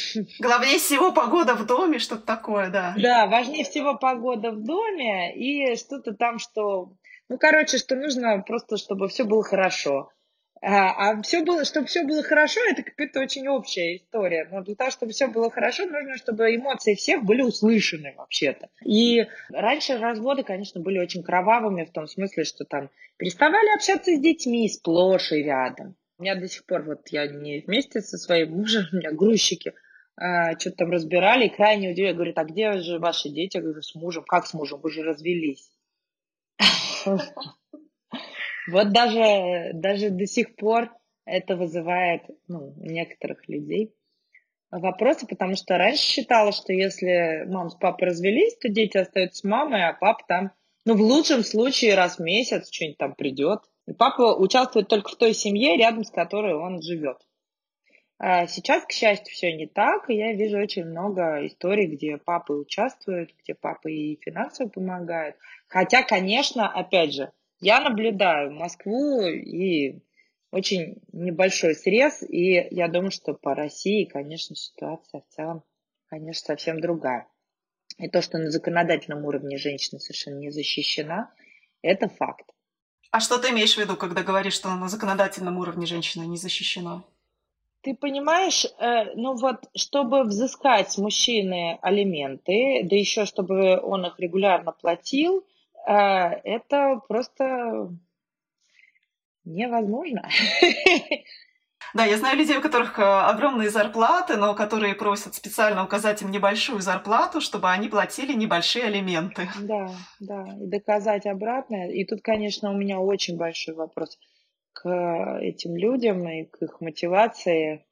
Главнее 0.38 0.78
всего 0.78 1.12
погода 1.12 1.54
в 1.54 1.66
доме, 1.66 1.98
что-то 1.98 2.22
такое, 2.22 2.70
да. 2.70 2.94
Да, 2.98 3.26
важнее 3.26 3.64
всего 3.64 3.96
погода 3.96 4.50
в 4.50 4.62
доме 4.62 5.34
и 5.34 5.76
что-то 5.76 6.14
там, 6.14 6.38
что 6.38 6.92
ну, 7.32 7.38
короче, 7.38 7.78
что 7.78 7.96
нужно 7.96 8.42
просто, 8.46 8.76
чтобы 8.76 9.08
все 9.08 9.24
было 9.24 9.42
хорошо. 9.42 10.10
А, 10.60 11.12
а 11.12 11.22
все 11.22 11.42
было, 11.42 11.64
чтобы 11.64 11.86
все 11.86 12.04
было 12.04 12.22
хорошо, 12.22 12.60
это 12.70 12.82
какая-то 12.82 13.20
очень 13.20 13.48
общая 13.48 13.96
история. 13.96 14.46
Но 14.50 14.60
для 14.60 14.74
того, 14.74 14.90
чтобы 14.90 15.12
все 15.12 15.28
было 15.28 15.50
хорошо, 15.50 15.86
нужно, 15.86 16.18
чтобы 16.18 16.54
эмоции 16.54 16.94
всех 16.94 17.24
были 17.24 17.40
услышаны 17.40 18.12
вообще-то. 18.18 18.68
И 18.84 19.26
раньше 19.48 19.96
разводы, 19.96 20.42
конечно, 20.42 20.82
были 20.82 20.98
очень 20.98 21.22
кровавыми 21.22 21.84
в 21.84 21.90
том 21.90 22.06
смысле, 22.06 22.44
что 22.44 22.66
там 22.66 22.90
переставали 23.16 23.74
общаться 23.74 24.14
с 24.14 24.20
детьми 24.20 24.68
сплошь 24.68 25.32
и 25.32 25.42
рядом. 25.42 25.96
У 26.18 26.22
меня 26.24 26.34
до 26.34 26.46
сих 26.48 26.66
пор, 26.66 26.82
вот 26.82 27.08
я 27.08 27.26
не 27.28 27.60
вместе 27.60 28.02
со 28.02 28.18
своим 28.18 28.52
мужем, 28.52 28.84
у 28.92 28.96
меня 28.96 29.10
грузчики, 29.10 29.72
а, 30.16 30.52
что-то 30.60 30.76
там 30.76 30.90
разбирали, 30.90 31.46
и 31.46 31.56
крайне 31.56 31.92
удивили, 31.92 32.12
говорят, 32.12 32.36
а 32.36 32.44
где 32.44 32.74
же 32.74 32.98
ваши 32.98 33.30
дети? 33.30 33.56
Я 33.56 33.62
говорю, 33.62 33.80
с 33.80 33.94
мужем. 33.94 34.22
Как 34.24 34.46
с 34.46 34.52
мужем? 34.52 34.80
Вы 34.82 34.90
же 34.90 35.02
развелись. 35.02 35.70
Вот 38.68 38.92
даже, 38.92 39.72
даже 39.74 40.10
до 40.10 40.26
сих 40.26 40.54
пор 40.54 40.90
это 41.24 41.56
вызывает 41.56 42.22
ну, 42.46 42.74
некоторых 42.76 43.48
людей 43.48 43.92
вопросы, 44.72 45.26
потому 45.26 45.54
что 45.54 45.76
раньше 45.76 46.02
считала, 46.02 46.52
что 46.52 46.72
если 46.72 47.44
мама 47.46 47.70
с 47.70 47.74
папой 47.74 48.08
развелись, 48.08 48.56
то 48.56 48.68
дети 48.68 48.96
остаются 48.96 49.40
с 49.40 49.44
мамой, 49.44 49.86
а 49.86 49.92
папа 49.92 50.24
там, 50.26 50.52
ну, 50.84 50.94
в 50.94 51.00
лучшем 51.00 51.44
случае 51.44 51.94
раз 51.94 52.18
в 52.18 52.22
месяц 52.22 52.72
что-нибудь 52.72 52.98
там 52.98 53.14
придет. 53.14 53.60
И 53.86 53.92
папа 53.92 54.34
участвует 54.36 54.88
только 54.88 55.10
в 55.10 55.16
той 55.16 55.34
семье, 55.34 55.76
рядом 55.76 56.04
с 56.04 56.10
которой 56.10 56.54
он 56.54 56.80
живет. 56.82 57.18
А 58.18 58.46
сейчас, 58.46 58.84
к 58.84 58.92
счастью, 58.92 59.32
все 59.32 59.52
не 59.56 59.66
так, 59.66 60.08
и 60.08 60.14
я 60.14 60.32
вижу 60.32 60.58
очень 60.58 60.84
много 60.84 61.44
историй, 61.46 61.86
где 61.86 62.18
папы 62.18 62.52
участвуют, 62.52 63.34
где 63.42 63.54
папы 63.54 63.92
и 63.92 64.20
финансово 64.22 64.68
помогают. 64.68 65.36
Хотя, 65.72 66.02
конечно, 66.02 66.68
опять 66.68 67.14
же, 67.14 67.32
я 67.60 67.80
наблюдаю 67.80 68.52
Москву 68.52 69.22
и 69.22 70.02
очень 70.50 70.98
небольшой 71.14 71.74
срез, 71.74 72.22
и 72.22 72.68
я 72.70 72.88
думаю, 72.88 73.10
что 73.10 73.32
по 73.32 73.54
России, 73.54 74.04
конечно, 74.04 74.54
ситуация 74.54 75.22
в 75.22 75.34
целом, 75.34 75.64
конечно, 76.08 76.44
совсем 76.48 76.78
другая. 76.78 77.26
И 77.96 78.06
то, 78.10 78.20
что 78.20 78.36
на 78.36 78.50
законодательном 78.50 79.24
уровне 79.24 79.56
женщина 79.56 79.98
совершенно 79.98 80.40
не 80.40 80.50
защищена, 80.50 81.32
это 81.80 82.10
факт. 82.10 82.50
А 83.10 83.20
что 83.20 83.38
ты 83.38 83.48
имеешь 83.48 83.74
в 83.74 83.78
виду, 83.78 83.96
когда 83.96 84.22
говоришь, 84.22 84.54
что 84.54 84.68
на 84.74 84.88
законодательном 84.88 85.56
уровне 85.56 85.86
женщина 85.86 86.24
не 86.24 86.36
защищена? 86.36 87.02
Ты 87.80 87.94
понимаешь, 87.94 88.66
э, 88.66 89.14
ну 89.14 89.36
вот, 89.36 89.70
чтобы 89.74 90.24
взыскать 90.24 90.92
с 90.92 90.98
мужчины 90.98 91.78
алименты, 91.80 92.82
да 92.84 92.94
еще 92.94 93.24
чтобы 93.24 93.80
он 93.80 94.04
их 94.04 94.20
регулярно 94.20 94.72
платил, 94.72 95.46
это 95.86 97.00
просто 97.08 97.90
невозможно. 99.44 100.28
Да, 101.94 102.06
я 102.06 102.16
знаю 102.16 102.38
людей, 102.38 102.56
у 102.56 102.62
которых 102.62 102.98
э, 102.98 103.02
огромные 103.02 103.68
зарплаты, 103.68 104.36
но 104.36 104.54
которые 104.54 104.94
просят 104.94 105.34
специально 105.34 105.84
указать 105.84 106.22
им 106.22 106.30
небольшую 106.30 106.80
зарплату, 106.80 107.42
чтобы 107.42 107.70
они 107.70 107.88
платили 107.88 108.32
небольшие 108.32 108.86
алименты. 108.86 109.48
Да, 109.60 109.90
да, 110.18 110.46
и 110.58 110.66
доказать 110.66 111.26
обратное. 111.26 111.90
И 111.90 112.06
тут, 112.06 112.22
конечно, 112.22 112.70
у 112.70 112.76
меня 112.76 112.98
очень 112.98 113.36
большой 113.36 113.74
вопрос 113.74 114.18
к 114.72 115.38
этим 115.42 115.76
людям 115.76 116.26
и 116.26 116.44
к 116.44 116.62
их 116.62 116.80
мотивации. 116.80 117.84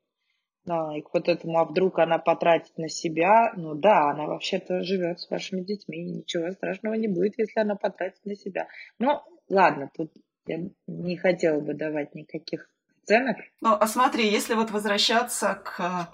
Да, 0.66 0.94
и 0.96 1.01
к 1.01 1.14
вот 1.14 1.29
этому, 1.29 1.59
а 1.59 1.64
вдруг 1.64 1.99
она 1.99 2.18
потратит 2.18 2.77
на 2.77 2.88
себя, 2.88 3.53
ну 3.57 3.75
да, 3.75 4.11
она 4.11 4.27
вообще-то 4.27 4.83
живет 4.83 5.20
с 5.20 5.31
вашими 5.31 5.62
детьми, 5.62 6.05
ничего 6.05 6.51
страшного 6.53 6.94
не 6.94 7.09
будет, 7.09 7.38
если 7.38 7.61
она 7.61 7.77
потратит 7.77 8.25
на 8.25 8.37
себя. 8.37 8.68
Ну, 8.99 9.23
ладно, 9.49 9.90
тут 9.96 10.12
я 10.46 10.59
не 10.87 11.16
хотела 11.16 11.61
бы 11.61 11.75
давать 11.75 12.14
никаких 12.14 12.68
оценок. 13.03 13.37
Ну, 13.62 13.73
а 13.73 13.87
смотри, 13.87 14.29
если 14.29 14.55
вот 14.55 14.70
возвращаться 14.70 15.55
к 15.64 16.11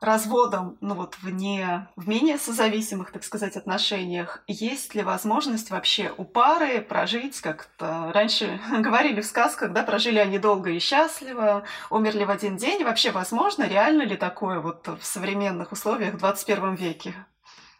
разводом, 0.00 0.76
ну 0.80 0.94
вот 0.94 1.16
вне, 1.22 1.88
в 1.96 2.08
менее 2.08 2.38
созависимых, 2.38 3.12
так 3.12 3.24
сказать, 3.24 3.56
отношениях, 3.56 4.42
есть 4.46 4.94
ли 4.94 5.02
возможность 5.02 5.70
вообще 5.70 6.12
у 6.16 6.24
пары 6.24 6.80
прожить 6.80 7.40
как-то... 7.40 8.10
Раньше 8.12 8.60
говорили 8.80 9.20
в 9.20 9.26
сказках, 9.26 9.72
да, 9.72 9.82
прожили 9.82 10.18
они 10.18 10.38
долго 10.38 10.70
и 10.70 10.78
счастливо, 10.78 11.64
умерли 11.90 12.24
в 12.24 12.30
один 12.30 12.56
день. 12.56 12.84
Вообще 12.84 13.10
возможно, 13.10 13.64
реально 13.64 14.02
ли 14.02 14.16
такое 14.16 14.60
вот 14.60 14.86
в 14.86 15.04
современных 15.04 15.72
условиях 15.72 16.14
в 16.14 16.18
21 16.18 16.74
веке? 16.74 17.14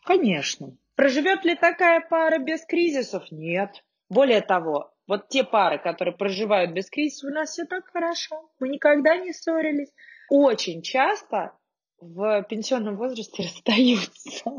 Конечно. 0.04 0.76
Проживет 0.94 1.44
ли 1.44 1.54
такая 1.54 2.00
пара 2.00 2.38
без 2.38 2.64
кризисов? 2.64 3.24
Нет. 3.30 3.84
Более 4.08 4.40
того, 4.40 4.94
вот 5.06 5.28
те 5.28 5.44
пары, 5.44 5.78
которые 5.78 6.16
проживают 6.16 6.72
без 6.72 6.88
кризисов, 6.88 7.30
у 7.30 7.34
нас 7.34 7.50
все 7.50 7.64
так 7.64 7.84
хорошо. 7.92 8.50
Мы 8.58 8.68
никогда 8.68 9.16
не 9.16 9.32
ссорились. 9.32 9.92
Очень 10.28 10.82
часто 10.82 11.52
в 12.00 12.42
пенсионном 12.44 12.96
возрасте 12.96 13.42
расстаются. 13.44 14.50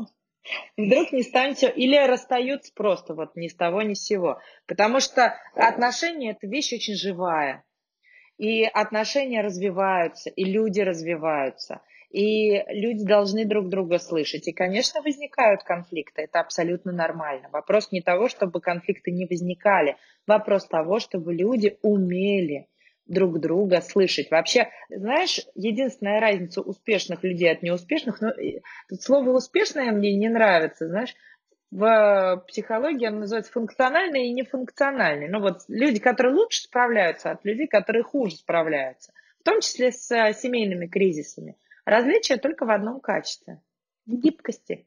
вдруг 0.76 1.12
не 1.12 1.22
станет 1.22 1.58
все, 1.58 1.68
или 1.68 1.96
расстаются 1.96 2.72
просто 2.74 3.14
вот 3.14 3.36
ни 3.36 3.48
с 3.48 3.54
того, 3.54 3.82
ни 3.82 3.94
с 3.94 4.02
сего. 4.02 4.40
Потому 4.66 5.00
что 5.00 5.34
отношения– 5.54 6.30
это 6.32 6.46
вещь 6.46 6.72
очень 6.72 6.94
живая. 6.94 7.64
И 8.38 8.62
отношения 8.64 9.40
развиваются, 9.40 10.30
и 10.30 10.44
люди 10.44 10.80
развиваются, 10.80 11.82
и 12.10 12.62
люди 12.68 13.04
должны 13.04 13.44
друг 13.44 13.68
друга 13.68 13.98
слышать. 13.98 14.46
И, 14.46 14.52
конечно, 14.52 15.02
возникают 15.02 15.64
конфликты, 15.64 16.22
это 16.22 16.38
абсолютно 16.38 16.92
нормально. 16.92 17.48
Вопрос 17.50 17.90
не 17.90 18.00
того, 18.00 18.28
чтобы 18.28 18.60
конфликты 18.60 19.10
не 19.10 19.26
возникали, 19.26 19.96
вопрос 20.28 20.68
того, 20.68 21.00
чтобы 21.00 21.34
люди 21.34 21.78
умели 21.82 22.68
друг 23.08 23.40
друга 23.40 23.80
слышать. 23.80 24.30
Вообще, 24.30 24.68
знаешь, 24.88 25.40
единственная 25.54 26.20
разница 26.20 26.60
успешных 26.60 27.24
людей 27.24 27.50
от 27.50 27.62
неуспешных, 27.62 28.20
ну, 28.20 28.30
слово 29.00 29.30
успешное 29.30 29.90
мне 29.90 30.14
не 30.14 30.28
нравится, 30.28 30.86
знаешь, 30.86 31.14
в 31.70 32.44
психологии 32.48 33.06
оно 33.06 33.20
называется 33.20 33.52
функциональный 33.52 34.28
и 34.28 34.32
нефункциональный. 34.32 35.28
Ну 35.28 35.40
вот 35.40 35.62
люди, 35.68 36.00
которые 36.00 36.34
лучше 36.34 36.62
справляются, 36.62 37.30
от 37.30 37.44
людей, 37.44 37.66
которые 37.66 38.02
хуже 38.04 38.36
справляются, 38.36 39.12
в 39.40 39.44
том 39.44 39.60
числе 39.60 39.92
с 39.92 40.06
семейными 40.34 40.86
кризисами. 40.86 41.56
Различие 41.84 42.38
только 42.38 42.64
в 42.64 42.70
одном 42.70 43.00
качестве– 43.00 43.60
гибкости. 44.06 44.86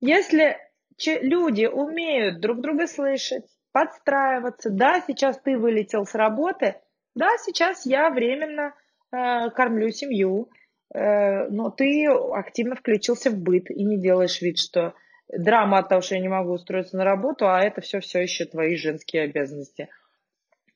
Если 0.00 0.56
люди 1.04 1.66
умеют 1.66 2.40
друг 2.40 2.60
друга 2.60 2.86
слышать, 2.86 3.44
подстраиваться, 3.72 4.70
да, 4.70 5.02
сейчас 5.06 5.38
ты 5.40 5.58
вылетел 5.58 6.06
с 6.06 6.14
работы, 6.14 6.76
да, 7.18 7.36
сейчас 7.38 7.84
я 7.84 8.10
временно 8.10 8.74
э, 9.10 9.50
кормлю 9.50 9.90
семью, 9.90 10.50
э, 10.94 11.48
но 11.48 11.70
ты 11.70 12.06
активно 12.06 12.76
включился 12.76 13.30
в 13.30 13.36
быт 13.36 13.70
и 13.70 13.84
не 13.84 14.00
делаешь 14.00 14.40
вид, 14.40 14.58
что 14.58 14.94
драма 15.28 15.78
от 15.78 15.88
того, 15.88 16.00
что 16.00 16.14
я 16.14 16.20
не 16.20 16.28
могу 16.28 16.52
устроиться 16.52 16.96
на 16.96 17.04
работу, 17.04 17.48
а 17.48 17.60
это 17.60 17.80
все 17.80 17.98
все 18.00 18.20
еще 18.20 18.44
твои 18.44 18.76
женские 18.76 19.24
обязанности. 19.24 19.88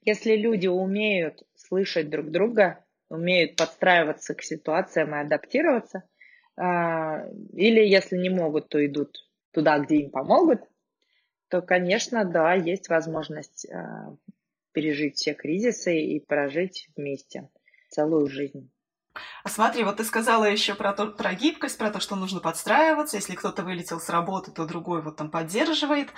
Если 0.02 0.35
люди 0.35 0.66
умеют 0.66 1.44
слышать 1.55 2.11
друг 2.11 2.31
друга, 2.31 2.85
умеют 3.09 3.55
подстраиваться 3.57 4.35
к 4.35 4.42
ситуациям 4.42 5.14
и 5.14 5.20
адаптироваться, 5.20 6.02
а, 6.57 7.24
или 7.52 7.81
если 7.81 8.16
не 8.16 8.31
могут, 8.31 8.68
то 8.68 8.85
идут 8.85 9.16
туда, 9.52 9.78
где 9.78 9.96
им 9.98 10.11
помогут, 10.11 10.61
то, 11.48 11.62
конечно, 11.62 12.24
да, 12.24 12.55
есть 12.55 12.88
возможность 12.88 13.70
а, 13.70 14.16
пережить 14.72 15.16
все 15.16 15.35
кризисы 15.35 16.00
и 16.00 16.18
прожить 16.18 16.88
вместе 16.96 17.48
целую 17.88 18.26
жизнь. 18.26 18.71
А 19.44 19.48
смотри, 19.48 19.83
вот 19.85 19.96
ты 19.96 20.05
сказала 20.05 20.44
еще 20.44 20.75
про, 20.75 20.92
то, 20.92 21.07
про 21.07 21.35
гибкость, 21.35 21.77
про 21.77 21.90
то, 21.90 22.01
что 22.01 22.14
нужно 22.16 22.40
подстраиваться. 22.40 23.16
Если 23.16 23.35
кто-то 23.35 23.62
вылетел 23.62 24.01
с 24.01 24.09
работы, 24.09 24.53
то 24.53 24.64
другой 24.64 25.03
вот 25.03 25.16
там 25.16 25.31
поддерживает. 25.31 26.11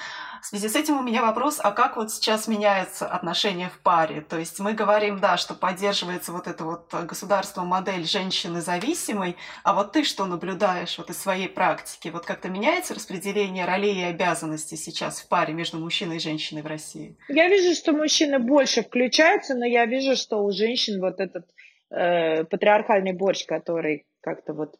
В 0.42 0.46
связи 0.46 0.68
с 0.68 0.76
этим 0.76 0.98
у 0.98 1.02
меня 1.02 1.22
вопрос, 1.22 1.58
а 1.62 1.72
как 1.72 1.96
вот 1.96 2.12
сейчас 2.12 2.48
меняются 2.48 3.06
отношения 3.06 3.70
в 3.70 3.78
паре? 3.80 4.20
То 4.20 4.38
есть 4.38 4.60
мы 4.60 4.74
говорим, 4.74 5.20
да, 5.20 5.36
что 5.36 5.54
поддерживается 5.54 6.32
вот 6.32 6.46
эта 6.46 6.64
вот 6.64 6.92
государство 7.06 7.62
модель 7.62 8.06
женщины 8.06 8.60
зависимой, 8.60 9.36
а 9.62 9.72
вот 9.72 9.92
ты 9.92 10.04
что 10.04 10.26
наблюдаешь 10.26 10.98
вот 10.98 11.10
из 11.10 11.18
своей 11.18 11.48
практики? 11.48 12.08
Вот 12.08 12.26
как-то 12.26 12.48
меняется 12.48 12.94
распределение 12.94 13.64
ролей 13.64 14.00
и 14.00 14.04
обязанностей 14.04 14.76
сейчас 14.76 15.20
в 15.20 15.28
паре 15.28 15.54
между 15.54 15.78
мужчиной 15.78 16.16
и 16.16 16.20
женщиной 16.20 16.62
в 16.62 16.66
России? 16.66 17.16
Я 17.28 17.48
вижу, 17.48 17.74
что 17.74 17.92
мужчины 17.92 18.38
больше 18.38 18.82
включаются, 18.82 19.54
но 19.54 19.64
я 19.64 19.86
вижу, 19.86 20.14
что 20.14 20.44
у 20.44 20.50
женщин 20.52 21.00
вот 21.00 21.20
этот 21.20 21.46
э, 21.94 22.44
патриархальный 22.44 23.12
борщ, 23.12 23.46
который 23.46 24.06
как-то 24.20 24.52
вот 24.52 24.76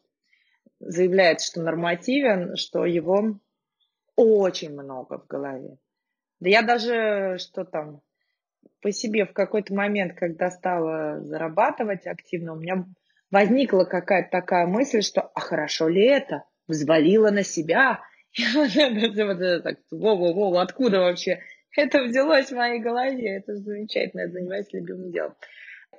заявляет, 0.80 1.40
что 1.40 1.62
нормативен, 1.62 2.56
что 2.56 2.84
его 2.84 3.38
очень 4.16 4.72
много 4.72 5.18
в 5.18 5.26
голове. 5.26 5.78
Да 6.40 6.48
я 6.48 6.62
даже, 6.62 7.38
что 7.38 7.64
там, 7.64 8.02
по 8.80 8.92
себе 8.92 9.24
в 9.24 9.32
какой-то 9.32 9.74
момент, 9.74 10.14
когда 10.14 10.50
стала 10.50 11.20
зарабатывать 11.20 12.06
активно, 12.06 12.52
у 12.52 12.56
меня 12.56 12.84
возникла 13.30 13.84
какая-то 13.84 14.30
такая 14.30 14.66
мысль, 14.66 15.02
что 15.02 15.22
а 15.22 15.40
хорошо 15.40 15.88
ли 15.88 16.04
это? 16.04 16.44
Взвалила 16.68 17.30
на 17.30 17.44
себя. 17.44 18.00
Во-во-во, 19.90 20.58
откуда 20.58 21.00
вообще? 21.00 21.40
Это 21.76 22.04
взялось 22.04 22.50
в 22.50 22.56
моей 22.56 22.80
голове, 22.80 23.36
это 23.36 23.56
замечательно, 23.56 24.22
я 24.22 24.28
занимаюсь 24.28 24.72
любимым 24.72 25.10
делом. 25.10 25.34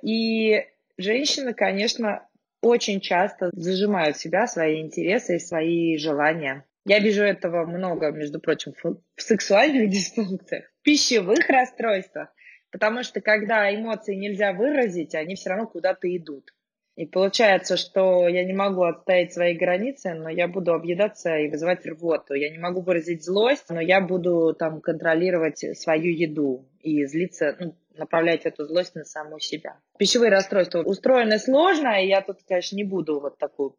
И 0.02 0.64
женщины, 0.98 1.54
конечно, 1.54 2.26
очень 2.62 3.00
часто 3.00 3.50
зажимают 3.52 4.16
себя 4.16 4.46
свои 4.46 4.80
интересы 4.80 5.36
и 5.36 5.40
свои 5.40 5.96
желания. 5.98 6.64
Я 6.84 7.00
вижу 7.00 7.22
этого 7.22 7.66
много, 7.66 8.10
между 8.12 8.40
прочим, 8.40 8.72
в 8.82 9.22
сексуальных 9.22 9.90
дисфункциях, 9.90 10.64
в 10.80 10.82
пищевых 10.82 11.48
расстройствах, 11.48 12.28
потому 12.70 13.02
что 13.02 13.20
когда 13.20 13.74
эмоции 13.74 14.14
нельзя 14.14 14.52
выразить, 14.52 15.14
они 15.14 15.34
все 15.34 15.50
равно 15.50 15.66
куда-то 15.66 16.14
идут. 16.16 16.52
И 16.96 17.04
получается, 17.04 17.76
что 17.76 18.26
я 18.26 18.42
не 18.44 18.54
могу 18.54 18.84
отстоять 18.84 19.34
свои 19.34 19.54
границы, 19.54 20.14
но 20.14 20.30
я 20.30 20.48
буду 20.48 20.72
объедаться 20.72 21.36
и 21.36 21.50
вызывать 21.50 21.84
рвоту. 21.84 22.32
Я 22.32 22.48
не 22.50 22.56
могу 22.56 22.80
выразить 22.80 23.22
злость, 23.22 23.66
но 23.68 23.82
я 23.82 24.00
буду 24.00 24.54
там 24.58 24.80
контролировать 24.80 25.58
свою 25.78 26.10
еду 26.10 26.66
и 26.80 27.04
злиться, 27.04 27.54
ну, 27.60 27.76
направлять 27.98 28.46
эту 28.46 28.64
злость 28.64 28.94
на 28.94 29.04
саму 29.04 29.38
себя. 29.38 29.80
Пищевые 29.98 30.30
расстройства 30.30 30.82
устроены 30.82 31.38
сложно, 31.38 32.02
и 32.02 32.08
я 32.08 32.22
тут, 32.22 32.38
конечно, 32.46 32.76
не 32.76 32.84
буду 32.84 33.20
вот 33.20 33.38
такую 33.38 33.76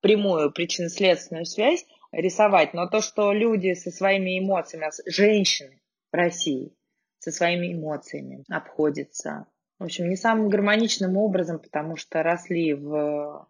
прямую 0.00 0.50
причинно-следственную 0.52 1.44
связь 1.44 1.84
рисовать, 2.12 2.74
но 2.74 2.88
то, 2.88 3.00
что 3.00 3.32
люди 3.32 3.74
со 3.74 3.90
своими 3.90 4.38
эмоциями, 4.38 4.90
женщины 5.06 5.80
в 6.10 6.16
России 6.16 6.74
со 7.20 7.30
своими 7.30 7.74
эмоциями 7.74 8.44
обходятся, 8.48 9.46
в 9.78 9.84
общем, 9.84 10.08
не 10.08 10.16
самым 10.16 10.48
гармоничным 10.48 11.16
образом, 11.16 11.58
потому 11.58 11.96
что 11.96 12.22
росли 12.22 12.72
в 12.74 13.46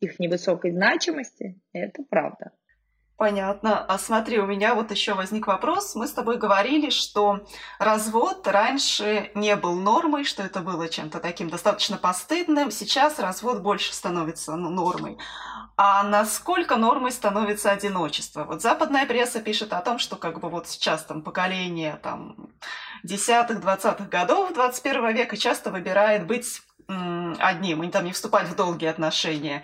их 0.00 0.18
невысокой 0.18 0.72
значимости, 0.72 1.60
это 1.72 2.02
правда. 2.02 2.52
Понятно. 3.20 3.84
А 3.84 3.98
смотри, 3.98 4.38
у 4.38 4.46
меня 4.46 4.74
вот 4.74 4.90
еще 4.90 5.12
возник 5.12 5.46
вопрос. 5.46 5.94
Мы 5.94 6.08
с 6.08 6.12
тобой 6.12 6.38
говорили, 6.38 6.88
что 6.88 7.40
развод 7.78 8.48
раньше 8.48 9.30
не 9.34 9.56
был 9.56 9.74
нормой, 9.74 10.24
что 10.24 10.42
это 10.42 10.60
было 10.60 10.88
чем-то 10.88 11.20
таким 11.20 11.50
достаточно 11.50 11.98
постыдным. 11.98 12.70
Сейчас 12.70 13.18
развод 13.18 13.60
больше 13.60 13.92
становится 13.92 14.56
ну, 14.56 14.70
нормой. 14.70 15.18
А 15.76 16.02
насколько 16.02 16.76
нормой 16.76 17.12
становится 17.12 17.70
одиночество? 17.70 18.44
Вот 18.44 18.62
западная 18.62 19.04
пресса 19.04 19.42
пишет 19.42 19.74
о 19.74 19.82
том, 19.82 19.98
что 19.98 20.16
как 20.16 20.40
бы 20.40 20.48
вот 20.48 20.66
сейчас 20.66 21.04
там 21.04 21.20
поколение 21.20 22.00
там 22.02 22.48
десятых, 23.02 23.60
двадцатых 23.60 24.08
годов 24.08 24.54
21 24.54 25.14
века 25.14 25.36
часто 25.36 25.70
выбирает 25.70 26.26
быть 26.26 26.62
одним, 27.38 27.82
и 27.82 27.88
там 27.88 28.04
не 28.04 28.12
вступать 28.12 28.48
в 28.48 28.56
долгие 28.56 28.88
отношения. 28.88 29.62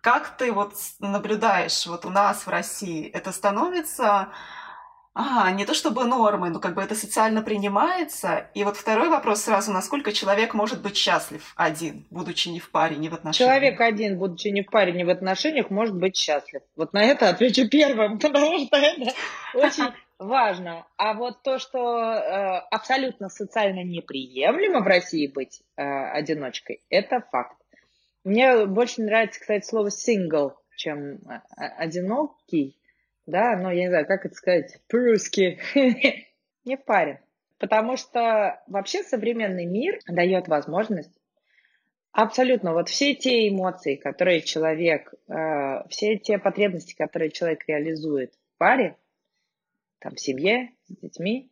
Как 0.00 0.36
ты 0.36 0.52
вот 0.52 0.74
наблюдаешь 0.98 1.86
вот 1.86 2.04
у 2.04 2.10
нас 2.10 2.46
в 2.46 2.48
России, 2.48 3.08
это 3.08 3.30
становится 3.32 4.28
а, 5.14 5.50
не 5.50 5.66
то 5.66 5.74
чтобы 5.74 6.04
нормой, 6.04 6.48
но 6.48 6.58
как 6.58 6.74
бы 6.74 6.82
это 6.82 6.94
социально 6.94 7.42
принимается. 7.42 8.50
И 8.54 8.64
вот 8.64 8.78
второй 8.78 9.10
вопрос 9.10 9.42
сразу, 9.42 9.70
насколько 9.70 10.10
человек 10.10 10.54
может 10.54 10.80
быть 10.80 10.96
счастлив 10.96 11.52
один, 11.54 12.06
будучи 12.10 12.48
не 12.48 12.60
в 12.60 12.70
паре, 12.70 12.96
не 12.96 13.10
в 13.10 13.14
отношениях? 13.14 13.54
Человек 13.54 13.80
один, 13.80 14.18
будучи 14.18 14.48
не 14.48 14.62
в 14.62 14.70
паре, 14.70 14.92
не 14.92 15.04
в 15.04 15.10
отношениях, 15.10 15.68
может 15.68 15.94
быть 15.94 16.16
счастлив. 16.16 16.62
Вот 16.76 16.94
на 16.94 17.04
это 17.04 17.28
отвечу 17.28 17.68
первым, 17.70 18.18
потому 18.18 18.58
что 18.66 18.76
это 18.76 19.12
очень 19.54 19.92
важно. 20.22 20.86
А 20.96 21.14
вот 21.14 21.42
то, 21.42 21.58
что 21.58 21.78
э, 21.78 22.58
абсолютно 22.70 23.28
социально 23.28 23.82
неприемлемо 23.82 24.80
в 24.80 24.86
России 24.86 25.26
быть 25.26 25.62
э, 25.76 25.82
одиночкой, 25.82 26.82
это 26.88 27.20
факт. 27.30 27.56
Мне 28.24 28.66
больше 28.66 29.02
нравится, 29.02 29.40
кстати, 29.40 29.64
слово 29.64 29.88
single, 29.88 30.52
чем 30.76 31.16
э, 31.16 31.40
одинокий, 31.78 32.78
да, 33.26 33.56
но 33.56 33.70
я 33.70 33.82
не 33.82 33.88
знаю, 33.88 34.06
как 34.06 34.26
это 34.26 34.34
сказать 34.34 34.78
по-русски, 34.88 35.60
не 36.64 36.76
в 36.76 36.84
паре. 36.84 37.22
Потому 37.58 37.96
что 37.96 38.60
вообще 38.66 39.02
современный 39.04 39.66
мир 39.66 40.00
дает 40.08 40.48
возможность 40.48 41.12
абсолютно 42.12 42.72
вот 42.72 42.88
все 42.88 43.14
те 43.14 43.48
эмоции, 43.48 43.96
которые 43.96 44.42
человек, 44.42 45.12
э, 45.28 45.88
все 45.88 46.18
те 46.18 46.38
потребности, 46.38 46.94
которые 46.94 47.30
человек 47.30 47.64
реализует 47.66 48.32
в 48.34 48.58
паре, 48.58 48.96
там, 50.02 50.14
в 50.14 50.20
семье, 50.20 50.70
с 50.86 50.96
детьми, 51.00 51.50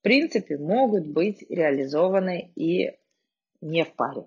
в 0.00 0.02
принципе, 0.02 0.58
могут 0.58 1.06
быть 1.06 1.44
реализованы 1.48 2.52
и 2.56 2.92
не 3.60 3.84
в 3.84 3.94
паре. 3.94 4.26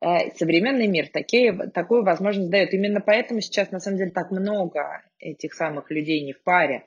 Э, 0.00 0.30
современный 0.36 0.86
мир 0.86 1.08
такие, 1.08 1.52
такую 1.70 2.04
возможность 2.04 2.50
дает. 2.50 2.72
Именно 2.72 3.00
поэтому 3.00 3.40
сейчас, 3.40 3.70
на 3.70 3.80
самом 3.80 3.98
деле, 3.98 4.10
так 4.10 4.30
много 4.30 5.02
этих 5.18 5.54
самых 5.54 5.90
людей 5.90 6.24
не 6.24 6.32
в 6.32 6.42
паре. 6.42 6.86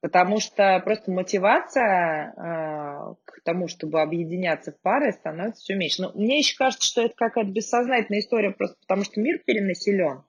Потому 0.00 0.38
что 0.38 0.80
просто 0.84 1.10
мотивация 1.10 2.32
э, 2.32 3.14
к 3.24 3.40
тому, 3.44 3.66
чтобы 3.66 4.00
объединяться 4.00 4.72
в 4.72 4.80
пары, 4.80 5.12
становится 5.12 5.62
все 5.62 5.74
меньше. 5.74 6.02
Но 6.02 6.12
мне 6.14 6.38
еще 6.38 6.56
кажется, 6.56 6.86
что 6.86 7.02
это 7.02 7.14
какая-то 7.16 7.50
бессознательная 7.50 8.20
история, 8.20 8.50
просто 8.50 8.76
потому 8.80 9.04
что 9.04 9.20
мир 9.20 9.38
перенаселен. 9.44 10.22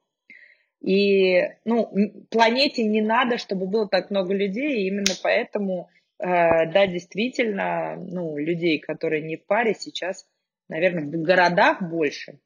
И, 0.82 1.42
ну, 1.66 1.92
планете 2.30 2.84
не 2.84 3.02
надо, 3.02 3.38
чтобы 3.38 3.68
было 3.68 3.88
так 3.88 4.12
много 4.12 4.34
людей, 4.34 4.84
и 4.84 4.88
именно 4.88 5.14
поэтому, 5.22 5.90
э, 6.20 6.26
да, 6.72 6.88
действительно, 6.88 7.96
ну, 7.98 8.38
людей, 8.38 8.80
которые 8.80 9.22
не 9.22 9.36
в 9.36 9.46
паре, 9.46 9.76
сейчас, 9.78 10.26
наверное, 10.70 11.04
в 11.04 11.22
городах 11.22 11.82
больше, 11.82 12.40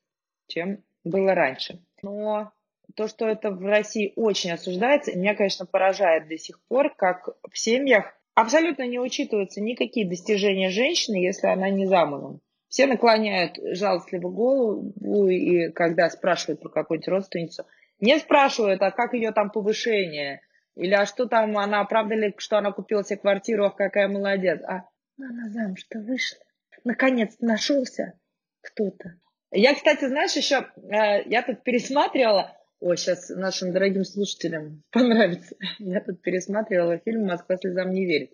чем 0.47 0.83
было 1.03 1.35
раньше. 1.35 1.79
Но 2.01 2.51
то, 2.95 3.07
что 3.07 3.27
это 3.27 3.51
в 3.51 3.63
России 3.63 4.13
очень 4.15 4.51
осуждается, 4.51 5.17
меня, 5.17 5.35
конечно, 5.35 5.65
поражает 5.65 6.27
до 6.27 6.37
сих 6.37 6.59
пор, 6.67 6.93
как 6.95 7.29
в 7.49 7.57
семьях 7.57 8.13
абсолютно 8.35 8.87
не 8.87 8.99
учитываются 8.99 9.61
никакие 9.61 10.07
достижения 10.07 10.69
женщины, 10.69 11.17
если 11.17 11.47
она 11.47 11.69
не 11.69 11.85
замужем. 11.85 12.41
Все 12.67 12.87
наклоняют 12.87 13.59
жалостливо 13.61 14.29
голову, 14.29 15.27
и 15.27 15.69
когда 15.71 16.09
спрашивают 16.09 16.59
про 16.61 16.69
какую-нибудь 16.69 17.07
родственницу, 17.07 17.65
не 18.03 18.19
спрашивают, 18.19 18.81
а 18.81 18.91
как 18.91 19.13
ее 19.13 19.31
там 19.31 19.49
повышение, 19.49 20.41
или 20.75 20.93
а 20.93 21.05
что 21.05 21.25
там, 21.25 21.57
она, 21.57 21.83
правда 21.85 22.15
ли, 22.15 22.33
что 22.37 22.57
она 22.57 22.71
купила 22.71 23.03
себе 23.03 23.17
квартиру, 23.17 23.65
ах, 23.65 23.75
какая 23.75 24.07
молодец, 24.07 24.61
а 24.67 24.83
«Ну, 25.17 25.27
она 25.27 25.49
замуж-то 25.49 25.99
вышла, 25.99 26.39
наконец 26.83 27.35
нашелся 27.39 28.19
кто-то. 28.61 29.19
Я, 29.51 29.75
кстати, 29.75 30.07
знаешь, 30.07 30.35
еще, 30.35 30.67
э, 30.77 31.23
я 31.29 31.43
тут 31.43 31.63
пересматривала, 31.63 32.57
Ой, 32.85 32.97
сейчас 32.97 33.29
нашим 33.29 33.71
дорогим 33.71 34.03
слушателям 34.03 34.83
понравится. 34.91 35.55
Я 35.79 36.01
тут 36.01 36.21
пересматривала 36.21 36.97
фильм 36.97 37.25
«Москва 37.25 37.55
слезам 37.55 37.91
не 37.91 38.05
верит». 38.05 38.33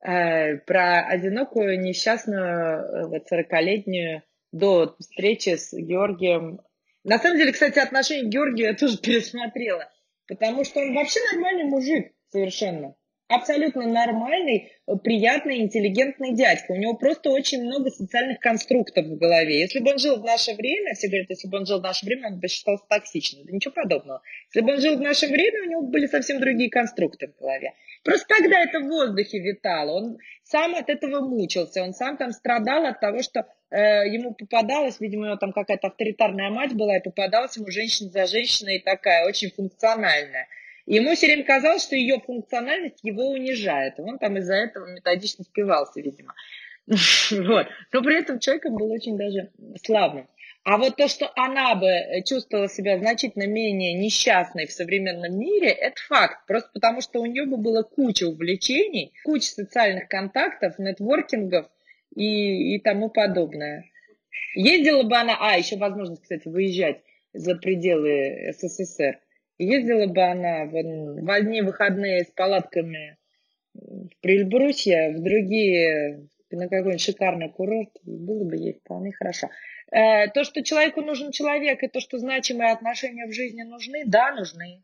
Э, 0.00 0.56
про 0.56 1.00
одинокую, 1.06 1.78
несчастную, 1.78 2.44
э, 2.44 3.06
вот, 3.08 3.30
40-летнюю 3.30 4.22
до 4.52 4.96
встречи 4.98 5.56
с 5.56 5.74
Георгием. 5.74 6.60
На 7.06 7.20
самом 7.20 7.38
деле, 7.38 7.52
кстати, 7.52 7.78
отношение 7.78 8.26
к 8.26 8.32
Георгию 8.32 8.66
я 8.66 8.74
тоже 8.74 8.98
пересмотрела, 9.02 9.90
потому 10.26 10.64
что 10.64 10.80
он 10.80 10.92
вообще 10.92 11.20
нормальный 11.32 11.64
мужик 11.64 12.12
совершенно 12.30 12.96
абсолютно 13.28 13.86
нормальный, 13.86 14.72
приятный, 15.02 15.58
интеллигентный 15.58 16.34
дядька. 16.34 16.72
У 16.72 16.76
него 16.76 16.94
просто 16.94 17.30
очень 17.30 17.62
много 17.64 17.90
социальных 17.90 18.38
конструктов 18.40 19.06
в 19.06 19.18
голове. 19.18 19.60
Если 19.60 19.80
бы 19.80 19.90
он 19.90 19.98
жил 19.98 20.20
в 20.20 20.24
наше 20.24 20.54
время, 20.54 20.94
все 20.94 21.08
говорят, 21.08 21.30
если 21.30 21.48
бы 21.48 21.58
он 21.58 21.66
жил 21.66 21.80
в 21.80 21.82
наше 21.82 22.06
время, 22.06 22.28
он 22.28 22.38
бы 22.38 22.48
считался 22.48 22.84
токсичным. 22.88 23.44
Да 23.44 23.52
ничего 23.52 23.74
подобного. 23.74 24.22
Если 24.52 24.66
бы 24.66 24.74
он 24.74 24.80
жил 24.80 24.96
в 24.96 25.00
наше 25.00 25.26
время, 25.26 25.62
у 25.62 25.70
него 25.70 25.82
были 25.82 26.06
совсем 26.06 26.40
другие 26.40 26.70
конструкты 26.70 27.28
в 27.28 27.40
голове. 27.40 27.74
Просто 28.04 28.26
тогда 28.28 28.60
это 28.62 28.80
в 28.80 28.88
воздухе 28.88 29.40
витало. 29.40 29.92
Он 29.92 30.18
сам 30.44 30.74
от 30.76 30.88
этого 30.88 31.26
мучился. 31.26 31.82
Он 31.82 31.92
сам 31.92 32.16
там 32.16 32.30
страдал 32.30 32.84
от 32.84 33.00
того, 33.00 33.22
что 33.22 33.46
э, 33.70 34.08
ему 34.08 34.34
попадалось, 34.34 35.00
видимо, 35.00 35.36
там 35.36 35.52
какая-то 35.52 35.88
авторитарная 35.88 36.50
мать 36.50 36.74
была, 36.74 36.96
и 36.96 37.02
попадалась 37.02 37.56
ему 37.56 37.70
женщина 37.70 38.10
за 38.10 38.26
женщиной 38.26 38.80
такая, 38.80 39.26
очень 39.26 39.50
функциональная. 39.50 40.48
Ему 40.86 41.14
все 41.14 41.26
время 41.26 41.44
казалось, 41.44 41.82
что 41.82 41.96
ее 41.96 42.20
функциональность 42.20 43.00
его 43.02 43.30
унижает. 43.30 43.98
И 43.98 44.02
он 44.02 44.18
там 44.18 44.36
из-за 44.38 44.54
этого 44.54 44.86
методично 44.86 45.44
спивался, 45.44 46.00
видимо. 46.00 46.34
Вот. 47.30 47.66
Но 47.92 48.02
при 48.02 48.20
этом 48.20 48.38
человеком 48.38 48.76
был 48.76 48.92
очень 48.92 49.18
даже 49.18 49.50
славным. 49.84 50.28
А 50.62 50.78
вот 50.78 50.96
то, 50.96 51.06
что 51.06 51.30
она 51.36 51.76
бы 51.76 51.88
чувствовала 52.24 52.68
себя 52.68 52.98
значительно 52.98 53.46
менее 53.46 53.94
несчастной 53.94 54.66
в 54.66 54.72
современном 54.72 55.38
мире, 55.38 55.68
это 55.68 56.00
факт. 56.08 56.44
Просто 56.46 56.70
потому, 56.74 57.00
что 57.00 57.20
у 57.20 57.26
нее 57.26 57.46
бы 57.46 57.56
было 57.56 57.82
куча 57.82 58.24
увлечений, 58.24 59.12
куча 59.24 59.46
социальных 59.46 60.08
контактов, 60.08 60.78
нетворкингов 60.78 61.66
и, 62.16 62.74
и 62.74 62.80
тому 62.80 63.10
подобное. 63.10 63.84
Ездила 64.54 65.04
бы 65.04 65.16
она, 65.16 65.36
а, 65.38 65.56
еще 65.56 65.76
возможность, 65.76 66.22
кстати, 66.22 66.48
выезжать 66.48 67.02
за 67.32 67.54
пределы 67.54 68.52
СССР. 68.52 69.20
Ездила 69.58 70.06
бы 70.06 70.22
она 70.22 70.64
в, 70.64 70.72
в 70.72 71.30
одни 71.30 71.62
выходные 71.62 72.24
с 72.24 72.30
палатками 72.30 73.18
в 73.74 74.10
Прильбрусье, 74.20 75.12
в 75.12 75.22
другие 75.22 76.28
на 76.50 76.68
какой-нибудь 76.68 77.00
шикарный 77.00 77.50
курорт, 77.50 77.90
было 78.02 78.44
бы 78.44 78.56
ей 78.56 78.74
вполне 78.74 79.12
хорошо. 79.12 79.50
Э, 79.90 80.28
то, 80.28 80.44
что 80.44 80.62
человеку 80.62 81.02
нужен 81.02 81.32
человек, 81.32 81.82
и 81.82 81.88
то, 81.88 82.00
что 82.00 82.18
значимые 82.18 82.72
отношения 82.72 83.26
в 83.26 83.32
жизни 83.32 83.62
нужны, 83.62 84.04
да, 84.06 84.32
нужны. 84.32 84.82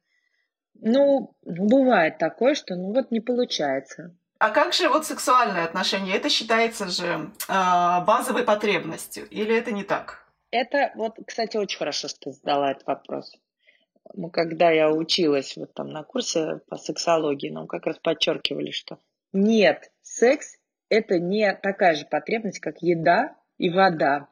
Ну, 0.75 1.35
бывает 1.43 2.19
такое, 2.19 2.55
что 2.55 2.75
ну 2.75 2.93
вот 2.93 3.11
не 3.11 3.21
получается. 3.21 4.17
А 4.43 4.51
как 4.51 4.73
же 4.73 4.89
вот 4.89 5.07
сексуальные 5.07 5.65
отношения? 5.65 6.17
Это 6.17 6.29
считается 6.29 6.89
же 6.89 7.05
э, 7.05 8.05
базовой 8.05 8.43
потребностью, 8.43 9.29
или 9.29 9.57
это 9.57 9.71
не 9.71 9.85
так? 9.85 10.27
Это 10.51 10.91
вот, 10.97 11.17
кстати, 11.27 11.57
очень 11.57 11.79
хорошо, 11.79 12.09
что 12.09 12.21
ты 12.21 12.33
задала 12.33 12.73
этот 12.73 12.87
вопрос 12.87 13.33
мы, 14.15 14.31
когда 14.31 14.71
я 14.71 14.91
училась 14.91 15.57
вот 15.57 15.75
там 15.75 15.89
на 15.89 16.03
курсе 16.03 16.61
по 16.69 16.77
сексологии, 16.77 17.51
нам 17.51 17.67
как 17.67 17.87
раз 17.87 17.99
подчеркивали, 17.99 18.71
что 18.71 18.99
нет, 19.33 19.91
секс– 20.03 20.59
это 20.89 21.19
не 21.19 21.55
такая 21.55 21.95
же 21.95 22.05
потребность, 22.07 22.61
как 22.61 22.83
еда 22.83 23.37
и 23.59 23.71
вода. 23.71 24.29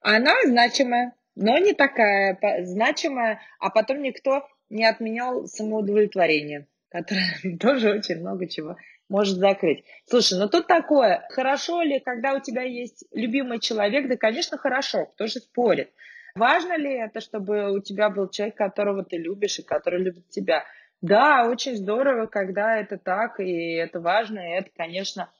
Она 0.00 0.34
значимая, 0.44 1.14
но 1.34 1.56
не 1.58 1.72
такая 1.72 2.38
значимая, 2.64 3.40
а 3.58 3.70
потом 3.70 4.02
никто 4.02 4.46
не 4.68 4.84
отменял 4.84 5.46
самоудовлетворение, 5.46 6.66
которое 6.90 7.32
тоже 7.60 7.92
очень 7.92 8.20
много 8.20 8.48
чего 8.48 8.76
может 9.12 9.36
закрыть. 9.36 9.84
Слушай, 10.06 10.38
ну 10.38 10.48
тут 10.48 10.66
такое, 10.66 11.24
хорошо 11.28 11.82
ли, 11.82 12.00
когда 12.00 12.32
у 12.32 12.40
тебя 12.40 12.62
есть 12.62 13.04
любимый 13.12 13.60
человек? 13.60 14.08
Да, 14.08 14.16
конечно, 14.16 14.56
хорошо, 14.56 15.04
кто 15.06 15.26
же 15.26 15.38
спорит. 15.38 15.92
Важно 16.34 16.78
ли 16.78 16.94
это, 16.94 17.20
чтобы 17.20 17.72
у 17.72 17.80
тебя 17.80 18.08
был 18.08 18.30
человек, 18.30 18.56
которого 18.56 19.04
ты 19.04 19.18
любишь 19.18 19.58
и 19.58 19.62
который 19.62 20.00
любит 20.00 20.30
тебя? 20.30 20.64
Да, 21.02 21.46
очень 21.50 21.76
здорово, 21.76 22.26
когда 22.26 22.78
это 22.78 22.96
так, 22.96 23.38
и 23.38 23.74
это 23.74 24.00
важно, 24.00 24.38
и 24.38 24.58
это, 24.58 24.70
конечно, 24.74 25.30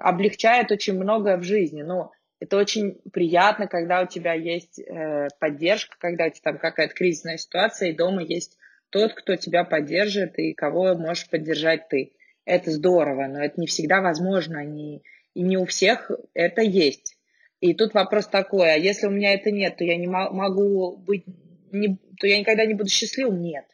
облегчает 0.00 0.70
очень 0.70 0.94
многое 0.94 1.38
в 1.38 1.42
жизни. 1.42 1.80
Но 1.80 2.12
это 2.38 2.58
очень 2.58 3.00
приятно, 3.12 3.66
когда 3.66 4.02
у 4.02 4.06
тебя 4.06 4.34
есть 4.34 4.78
э, 4.78 5.28
поддержка, 5.40 5.96
когда 5.98 6.26
у 6.26 6.30
тебя 6.30 6.52
там 6.52 6.58
какая-то 6.58 6.94
кризисная 6.94 7.38
ситуация, 7.38 7.88
и 7.88 7.96
дома 7.96 8.22
есть 8.22 8.58
тот, 8.90 9.14
кто 9.14 9.36
тебя 9.36 9.64
поддержит, 9.64 10.38
и 10.38 10.52
кого 10.52 10.94
можешь 10.96 11.30
поддержать 11.30 11.88
ты. 11.88 12.12
Это 12.46 12.70
здорово, 12.70 13.26
но 13.26 13.44
это 13.44 13.60
не 13.60 13.66
всегда 13.66 14.00
возможно, 14.00 14.64
не, 14.64 15.02
и 15.34 15.42
не 15.42 15.58
у 15.58 15.66
всех 15.66 16.10
это 16.32 16.62
есть. 16.62 17.18
И 17.60 17.74
тут 17.74 17.92
вопрос 17.92 18.28
такой, 18.28 18.72
а 18.72 18.76
если 18.76 19.08
у 19.08 19.10
меня 19.10 19.34
это 19.34 19.50
нет, 19.50 19.76
то 19.76 19.84
я 19.84 19.96
не 19.96 20.06
могу 20.06 20.96
быть, 20.96 21.24
не, 21.72 21.98
то 22.18 22.26
я 22.26 22.38
никогда 22.38 22.64
не 22.64 22.74
буду 22.74 22.88
счастливым? 22.88 23.42
Нет. 23.42 23.66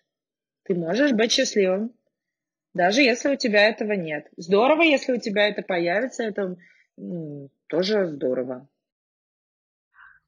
Ты 0.64 0.74
можешь 0.74 1.12
быть 1.12 1.32
счастливым, 1.32 1.92
даже 2.72 3.02
если 3.02 3.34
у 3.34 3.36
тебя 3.36 3.68
этого 3.68 3.92
нет. 3.92 4.28
Здорово, 4.38 4.82
если 4.82 5.12
у 5.12 5.20
тебя 5.20 5.48
это 5.48 5.60
появится, 5.60 6.22
это 6.22 6.56
м, 6.96 7.50
тоже 7.66 8.06
здорово. 8.06 8.66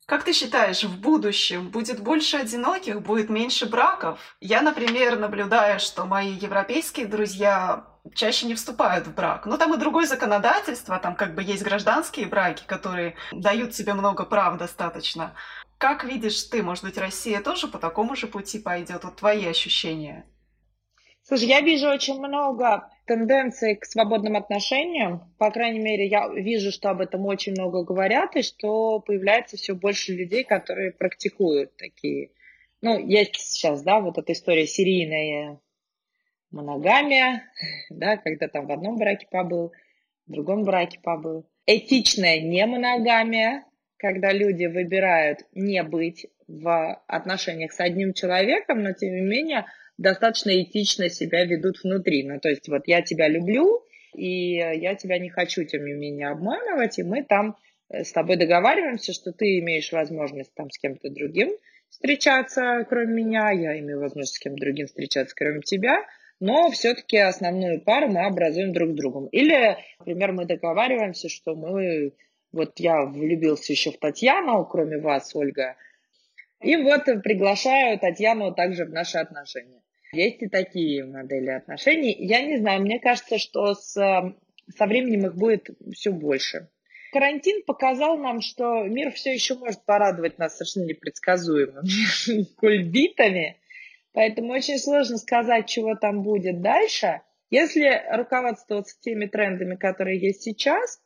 Как 0.05 0.23
ты 0.25 0.35
считаешь, 0.35 0.85
в 0.85 1.01
будущем 1.01 1.71
будет 1.71 2.01
больше 2.01 2.37
одиноких, 2.37 3.01
будет 3.01 3.31
меньше 3.31 3.65
браков? 3.65 4.37
Я, 4.41 4.61
например, 4.61 5.19
наблюдаю, 5.19 5.81
что 5.81 6.05
мои 6.05 6.33
европейские 6.33 7.07
друзья 7.07 7.94
чаще 8.13 8.47
не 8.47 8.55
вступают 8.55 9.07
в 9.07 9.15
брак. 9.15 9.47
Но 9.47 9.57
там 9.57 9.75
и 9.75 9.79
другое 9.79 10.07
законодательство, 10.07 10.99
там 10.99 11.15
как 11.17 11.35
бы 11.35 11.43
есть 11.43 11.63
гражданские 11.63 12.27
браки, 12.27 12.65
которые 12.67 13.15
дают 13.33 13.73
тебе 13.73 13.95
много 13.95 14.25
прав 14.25 14.59
достаточно. 14.59 15.35
Как 15.79 16.05
видишь 16.05 16.43
ты, 16.45 16.63
может 16.63 16.85
быть, 16.85 16.99
Россия 16.99 17.41
тоже 17.41 17.69
по 17.69 17.79
такому 17.79 18.15
же 18.17 18.27
пути 18.27 18.59
пойдет? 18.59 19.05
Вот 19.05 19.17
твои 19.17 19.47
ощущения. 19.47 20.27
Слушай, 21.23 21.49
я 21.49 21.61
вижу 21.63 21.89
очень 21.89 22.19
много 22.19 22.91
тенденций 23.07 23.77
к 23.77 23.87
свободным 23.87 24.37
отношениям. 24.37 25.35
По 25.39 25.51
крайней 25.51 25.81
мере, 25.81 26.07
я 26.07 26.29
вижу, 26.29 26.71
что 26.71 26.91
об 26.91 27.01
этом 27.01 27.25
очень 27.25 27.53
много 27.53 27.83
говорят, 27.83 28.37
и 28.37 28.43
что 28.43 29.01
появляется 29.01 29.57
все 29.57 29.75
больше 29.75 30.13
людей, 30.13 30.45
которые 30.45 30.93
практикуют 30.93 31.77
такие. 31.77 32.33
Ну, 32.83 32.99
есть 32.99 33.37
сейчас, 33.37 33.83
да, 33.83 34.01
вот 34.01 34.19
эта 34.19 34.33
история 34.33 34.67
серийная 34.67 35.61
моногамия, 36.55 37.45
да, 37.91 38.17
когда 38.17 38.49
там 38.49 38.67
в 38.67 38.73
одном 38.73 38.97
браке 38.97 39.27
побыл, 39.31 39.73
в 40.27 40.33
другом 40.33 40.65
браке 40.65 40.99
побыл. 41.03 41.47
Этичная 41.67 42.41
не 42.41 42.65
моногамия, 42.67 43.65
когда 43.99 44.33
люди 44.33 44.67
выбирают 44.67 45.41
не 45.53 45.83
быть 45.83 46.27
в 46.47 47.03
отношениях 47.07 47.73
с 47.73 47.81
одним 47.81 48.13
человеком, 48.13 48.83
но 48.83 48.93
тем 48.93 49.15
не 49.15 49.21
менее 49.21 49.67
достаточно 49.97 50.51
этично 50.63 51.09
себя 51.09 51.45
ведут 51.45 51.83
внутри. 51.83 52.23
Ну, 52.27 52.39
то 52.41 52.49
есть 52.49 52.69
вот 52.69 52.83
я 52.87 53.03
тебя 53.03 53.29
люблю, 53.29 53.83
и 54.15 54.57
я 54.57 54.95
тебя 54.95 55.19
не 55.19 55.31
хочу, 55.31 55.65
тем 55.65 55.85
не 55.85 55.93
менее, 55.93 56.29
обманывать, 56.29 56.99
и 56.99 57.03
мы 57.03 57.25
там 57.25 57.57
э, 57.89 58.05
с 58.05 58.13
тобой 58.13 58.37
договариваемся, 58.37 59.13
что 59.13 59.33
ты 59.33 59.59
имеешь 59.59 59.93
возможность 59.93 60.55
там 60.55 60.71
с 60.71 60.79
кем-то 60.79 61.11
другим 61.11 61.51
встречаться, 61.89 62.85
кроме 62.89 63.25
меня, 63.25 63.51
я 63.51 63.79
имею 63.79 64.01
возможность 64.01 64.37
с 64.37 64.39
кем-то 64.39 64.61
другим 64.61 64.87
встречаться, 64.87 65.35
кроме 65.37 65.61
тебя, 65.61 66.05
но 66.41 66.71
все-таки 66.71 67.17
основную 67.17 67.81
пару 67.81 68.09
мы 68.09 68.27
образуем 68.27 68.73
друг 68.73 68.91
с 68.91 68.95
другом. 68.95 69.27
Или, 69.29 69.77
например, 69.99 70.33
мы 70.33 70.45
договариваемся, 70.45 71.29
что 71.29 71.55
мы, 71.55 72.13
вот 72.53 72.79
я 72.79 73.05
влюбился 73.05 73.73
еще 73.73 73.93
в 73.93 73.99
Татьяну, 73.99 74.65
кроме 74.65 74.99
вас, 74.99 75.35
Ольга, 75.35 75.77
И 76.61 76.77
вот 76.77 77.05
приглашаю 77.23 77.99
Татьяну 77.99 78.55
также 78.55 78.85
в 78.85 78.91
наши 78.91 79.19
отношения. 79.19 79.83
Есть 80.13 80.43
и 80.43 80.49
такие 80.49 81.05
модели 81.05 81.51
отношений. 81.51 82.15
Я 82.19 82.43
не 82.43 82.59
знаю, 82.59 82.83
мне 82.83 83.01
кажется, 83.01 83.39
что 83.39 83.75
с, 83.75 83.93
со 83.93 84.87
временем 84.87 85.27
их 85.27 85.35
будет 85.35 85.69
все 85.93 86.13
больше. 86.13 86.69
Карантин 87.13 87.63
показал 87.63 88.19
нам, 88.19 88.41
что 88.41 88.85
мир 88.85 89.13
все 89.13 89.33
еще 89.33 89.55
может 89.55 89.85
порадовать 89.85 90.39
нас 90.39 90.57
совершенно 90.57 90.87
непредсказуемыми 90.87 92.45
кульбитами. 92.57 93.57
Поэтому 94.15 94.53
очень 94.53 94.79
сложно 94.79 95.19
сказать, 95.19 95.67
чего 95.67 95.97
там 95.97 96.23
будет 96.23 96.63
дальше. 96.63 97.21
Если 97.51 98.03
руководствоваться 98.17 98.99
теми 99.01 99.27
трендами, 99.27 99.75
которые 99.75 100.21
есть 100.21 100.43
сейчас, 100.43 101.01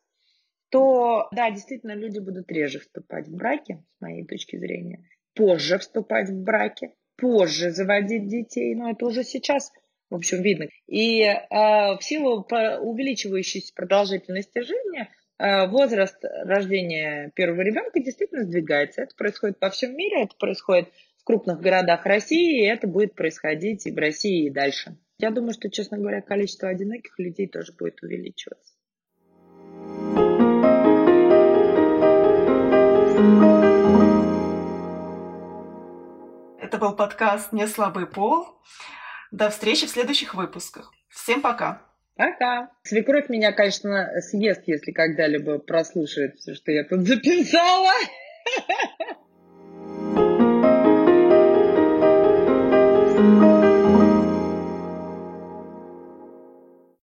то, 0.71 1.29
да, 1.33 1.51
действительно, 1.51 1.95
люди 1.95 2.19
будут 2.19 2.53
реже 2.53 2.81
вступать 2.81 3.27
в 3.27 3.35
браки, 3.35 3.83
с 3.97 4.01
моей 4.03 4.27
точки 4.27 4.57
зрения, 4.57 5.09
позже 5.35 5.79
вступать 5.79 6.29
в 6.29 6.43
браки, 6.43 6.93
позже 7.17 7.71
заводить 7.71 8.29
детей, 8.29 8.75
но 8.75 8.91
это 8.91 9.07
уже 9.07 9.25
сейчас, 9.25 9.73
в 10.11 10.15
общем, 10.15 10.43
видно. 10.43 10.67
И 10.87 11.23
э, 11.23 11.37
в 11.51 11.99
силу 12.03 12.47
увеличивающейся 12.47 13.73
продолжительности 13.75 14.61
жизни 14.61 15.09
э, 15.39 15.67
возраст 15.69 16.23
рождения 16.23 17.33
первого 17.35 17.63
ребенка 17.63 18.01
действительно 18.01 18.45
сдвигается. 18.45 19.03
Это 19.03 19.15
происходит 19.17 19.59
по 19.59 19.71
всему 19.71 19.97
миру, 19.97 20.21
это 20.21 20.37
происходит 20.37 20.91
крупных 21.29 21.61
городах 21.61 22.07
России, 22.07 22.65
и 22.65 22.67
это 22.67 22.87
будет 22.87 23.15
происходить 23.15 23.87
и 23.87 23.93
в 23.93 23.99
России, 23.99 24.47
и 24.47 24.51
дальше. 24.51 24.97
Я 25.19 25.31
думаю, 25.31 25.53
что, 25.53 25.71
честно 25.71 25.99
говоря, 25.99 26.23
количество 26.23 26.71
одиноких 26.71 27.19
людей 27.19 27.47
тоже 27.47 27.75
будет 27.79 28.03
увеличиваться. 28.03 28.73
Это 36.63 36.79
был 36.79 36.97
подкаст 36.97 37.53
«Не 37.53 37.67
слабый 37.67 38.07
пол». 38.07 38.47
До 39.31 39.51
встречи 39.51 39.87
в 39.87 39.91
следующих 39.91 40.35
выпусках. 40.35 40.91
Всем 41.11 41.43
пока. 41.43 41.83
Пока. 42.17 42.71
Свекровь 42.85 43.29
меня, 43.29 43.53
конечно, 43.53 44.09
съест, 44.23 44.63
если 44.65 44.93
когда-либо 44.93 45.59
прослушает 45.59 46.37
все, 46.39 46.55
что 46.55 46.73
я 46.73 46.85
тут 46.85 47.01
записала. 47.07 47.93